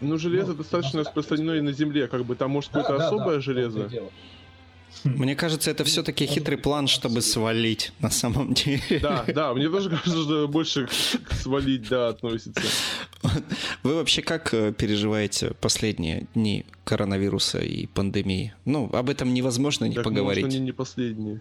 Ну, 0.00 0.18
железо 0.18 0.52
ну, 0.52 0.58
достаточно 0.58 1.00
распространено 1.00 1.52
и 1.52 1.60
на 1.60 1.72
Земле, 1.72 2.06
как 2.06 2.24
бы 2.24 2.36
там 2.36 2.50
может 2.50 2.70
да, 2.72 2.80
какое-то 2.80 3.02
да, 3.02 3.06
особое 3.08 3.36
да, 3.36 3.40
железо. 3.40 3.90
Мне 5.04 5.36
кажется, 5.36 5.70
это 5.70 5.84
все-таки 5.84 6.26
хитрый 6.26 6.58
план, 6.58 6.86
чтобы 6.86 7.20
свалить 7.20 7.92
на 8.00 8.10
самом 8.10 8.54
деле. 8.54 9.00
Да, 9.00 9.24
да, 9.28 9.54
мне 9.54 9.68
тоже 9.68 9.90
кажется, 9.90 10.22
что 10.22 10.48
больше 10.48 10.86
к 10.86 11.32
свалить, 11.34 11.88
да, 11.88 12.08
относится. 12.08 12.62
Вы 13.82 13.94
вообще 13.94 14.22
как 14.22 14.52
э, 14.54 14.72
переживаете 14.72 15.52
последние 15.60 16.26
дни 16.34 16.64
коронавируса 16.84 17.58
и 17.58 17.86
пандемии? 17.86 18.54
Ну, 18.64 18.90
об 18.92 19.10
этом 19.10 19.34
невозможно 19.34 19.84
не 19.84 19.94
так, 19.94 20.04
поговорить. 20.04 20.44
Может, 20.44 20.56
они 20.56 20.64
не 20.64 20.72
последние. 20.72 21.40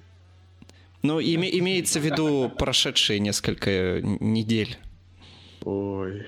Ну, 1.03 1.19
име, 1.19 1.57
имеется 1.59 1.99
в 1.99 2.03
виду 2.03 2.51
прошедшие 2.57 3.19
несколько 3.19 4.01
недель. 4.01 4.77
Ой. 5.63 6.25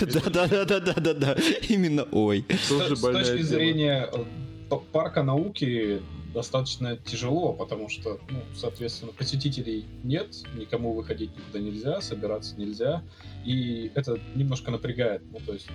Да-да-да-да-да-да, 0.00 1.36
именно 1.68 2.04
ой. 2.12 2.44
С 2.48 3.00
точки 3.00 3.42
зрения 3.42 4.08
э, 4.12 4.76
парка 4.92 5.22
науки 5.22 6.00
достаточно 6.34 6.96
тяжело, 6.96 7.52
потому 7.52 7.88
что, 7.88 8.20
ну, 8.30 8.42
соответственно, 8.54 9.12
посетителей 9.12 9.86
нет, 10.04 10.36
никому 10.54 10.92
выходить 10.92 11.30
никуда 11.36 11.58
нельзя, 11.58 12.00
собираться 12.00 12.56
нельзя, 12.56 13.02
и 13.44 13.90
это 13.94 14.18
немножко 14.34 14.70
напрягает. 14.70 15.22
Ну, 15.32 15.38
то 15.44 15.54
есть 15.54 15.68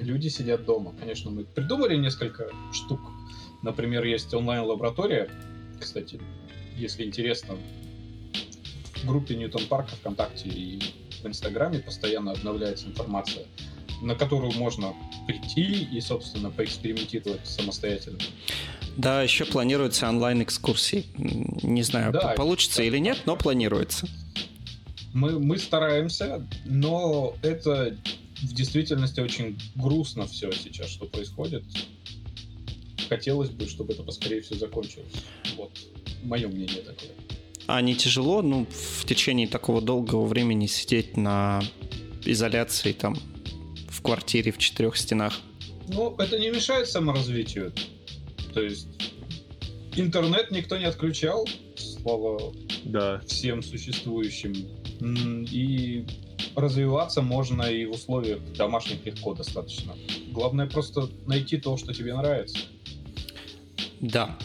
люди 0.00 0.28
сидят 0.28 0.64
дома. 0.64 0.94
Конечно, 0.98 1.30
мы 1.30 1.44
придумали 1.44 1.96
несколько 1.96 2.50
штук. 2.72 3.00
Например, 3.62 4.04
есть 4.04 4.32
онлайн-лаборатория, 4.34 5.30
кстати, 5.80 6.20
если 6.76 7.04
интересно, 7.04 7.56
в 8.96 9.06
группе 9.06 9.34
Ньютон 9.34 9.66
Парка 9.66 9.94
ВКонтакте 9.96 10.48
и 10.48 10.80
в 11.22 11.26
Инстаграме 11.26 11.78
постоянно 11.78 12.32
обновляется 12.32 12.86
информация, 12.86 13.46
на 14.02 14.14
которую 14.14 14.52
можно 14.52 14.94
прийти 15.26 15.84
и, 15.84 16.00
собственно, 16.00 16.50
поэкспериментировать 16.50 17.46
самостоятельно. 17.46 18.18
Да, 18.96 19.22
еще 19.22 19.44
планируется 19.44 20.08
онлайн-экскурсии. 20.08 21.06
Не 21.16 21.82
знаю, 21.82 22.12
да, 22.12 22.34
получится 22.36 22.78
да. 22.78 22.84
или 22.84 22.98
нет, 22.98 23.18
но 23.26 23.36
планируется. 23.36 24.08
Мы, 25.12 25.38
мы 25.38 25.58
стараемся, 25.58 26.46
но 26.64 27.34
это 27.42 27.96
в 28.42 28.54
действительности 28.54 29.20
очень 29.20 29.58
грустно 29.74 30.26
все 30.26 30.50
сейчас, 30.52 30.88
что 30.88 31.06
происходит. 31.06 31.64
Хотелось 33.08 33.50
бы, 33.50 33.66
чтобы 33.66 33.92
это 33.92 34.02
поскорее 34.02 34.40
все 34.40 34.54
закончилось. 34.54 35.12
Вот 35.56 35.72
мое 36.22 36.48
мнение 36.48 36.82
такое. 36.82 37.10
А 37.72 37.80
не 37.82 37.94
тяжело, 37.94 38.42
ну, 38.42 38.66
в 38.66 39.04
течение 39.04 39.46
такого 39.46 39.80
долгого 39.80 40.26
времени 40.26 40.66
сидеть 40.66 41.16
на 41.16 41.62
изоляции 42.24 42.92
там 42.92 43.16
в 43.88 44.02
квартире 44.02 44.50
в 44.50 44.58
четырех 44.58 44.96
стенах? 44.96 45.38
Ну, 45.86 46.16
это 46.18 46.36
не 46.36 46.50
мешает 46.50 46.88
саморазвитию. 46.88 47.72
То 48.52 48.60
есть 48.60 48.88
интернет 49.94 50.50
никто 50.50 50.78
не 50.78 50.84
отключал, 50.84 51.48
слава 51.76 52.52
да. 52.82 53.20
всем 53.28 53.62
существующим. 53.62 54.52
И 55.52 56.04
развиваться 56.56 57.22
можно 57.22 57.62
и 57.62 57.84
в 57.84 57.92
условиях 57.92 58.40
домашних 58.54 59.06
легко 59.06 59.34
достаточно. 59.34 59.94
Главное 60.32 60.66
просто 60.66 61.08
найти 61.24 61.56
то, 61.56 61.76
что 61.76 61.94
тебе 61.94 62.16
нравится. 62.16 62.58
Да. 64.00 64.36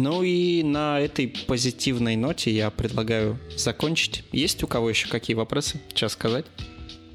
Ну 0.00 0.22
и 0.22 0.62
на 0.62 0.98
этой 0.98 1.28
позитивной 1.28 2.16
ноте 2.16 2.50
я 2.50 2.70
предлагаю 2.70 3.38
закончить. 3.54 4.24
Есть 4.32 4.62
у 4.62 4.66
кого 4.66 4.88
еще 4.88 5.08
какие 5.08 5.34
вопросы? 5.34 5.78
Сейчас 5.90 6.12
сказать? 6.12 6.46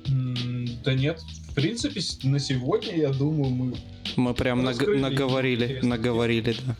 Да 0.05 0.93
нет. 0.93 1.19
В 1.49 1.55
принципе, 1.55 1.99
на 2.23 2.37
сегодня, 2.37 2.95
я 2.95 3.09
думаю, 3.09 3.49
мы... 3.49 3.73
Мы 4.17 4.33
прям 4.35 4.63
наг- 4.63 4.85
наговорили, 4.99 5.79
наговорили, 5.81 6.55
да. 6.67 6.75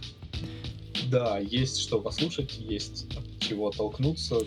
Да, 1.10 1.39
есть 1.39 1.80
что 1.80 1.99
послушать, 1.99 2.56
есть 2.60 3.08
от 3.18 3.39
чего 3.39 3.72
толкнуться. 3.72 4.38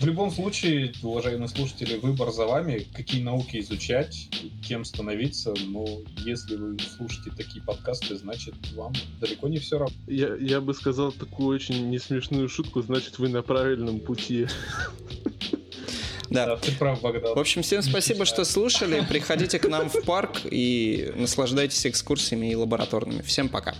В 0.00 0.06
любом 0.06 0.30
случае, 0.30 0.94
уважаемые 1.02 1.48
слушатели, 1.48 1.98
выбор 1.98 2.30
за 2.30 2.46
вами, 2.46 2.86
какие 2.94 3.22
науки 3.22 3.58
изучать, 3.58 4.30
кем 4.66 4.86
становиться. 4.86 5.52
Но 5.66 5.86
если 6.24 6.56
вы 6.56 6.78
слушаете 6.96 7.30
такие 7.36 7.62
подкасты, 7.62 8.16
значит, 8.16 8.54
вам 8.74 8.94
далеко 9.20 9.48
не 9.48 9.58
все 9.58 9.78
равно. 9.78 9.94
Я, 10.06 10.36
я 10.36 10.62
бы 10.62 10.72
сказал 10.72 11.12
такую 11.12 11.54
очень 11.54 11.90
несмешную 11.90 12.48
шутку, 12.48 12.80
значит, 12.80 13.18
вы 13.18 13.28
на 13.28 13.42
правильном 13.42 14.00
пути. 14.00 14.46
Да. 16.30 16.46
да, 16.46 16.56
ты 16.56 16.72
прав, 16.72 17.02
Богдан. 17.02 17.34
В 17.34 17.38
общем, 17.38 17.60
всем 17.62 17.82
спасибо, 17.82 18.24
что 18.24 18.44
слушали. 18.44 19.04
Приходите 19.06 19.58
к 19.58 19.68
нам 19.68 19.90
в 19.90 20.02
парк 20.04 20.40
и 20.44 21.12
наслаждайтесь 21.16 21.86
экскурсиями 21.86 22.50
и 22.50 22.54
лабораторными. 22.54 23.20
Всем 23.20 23.50
пока. 23.50 23.74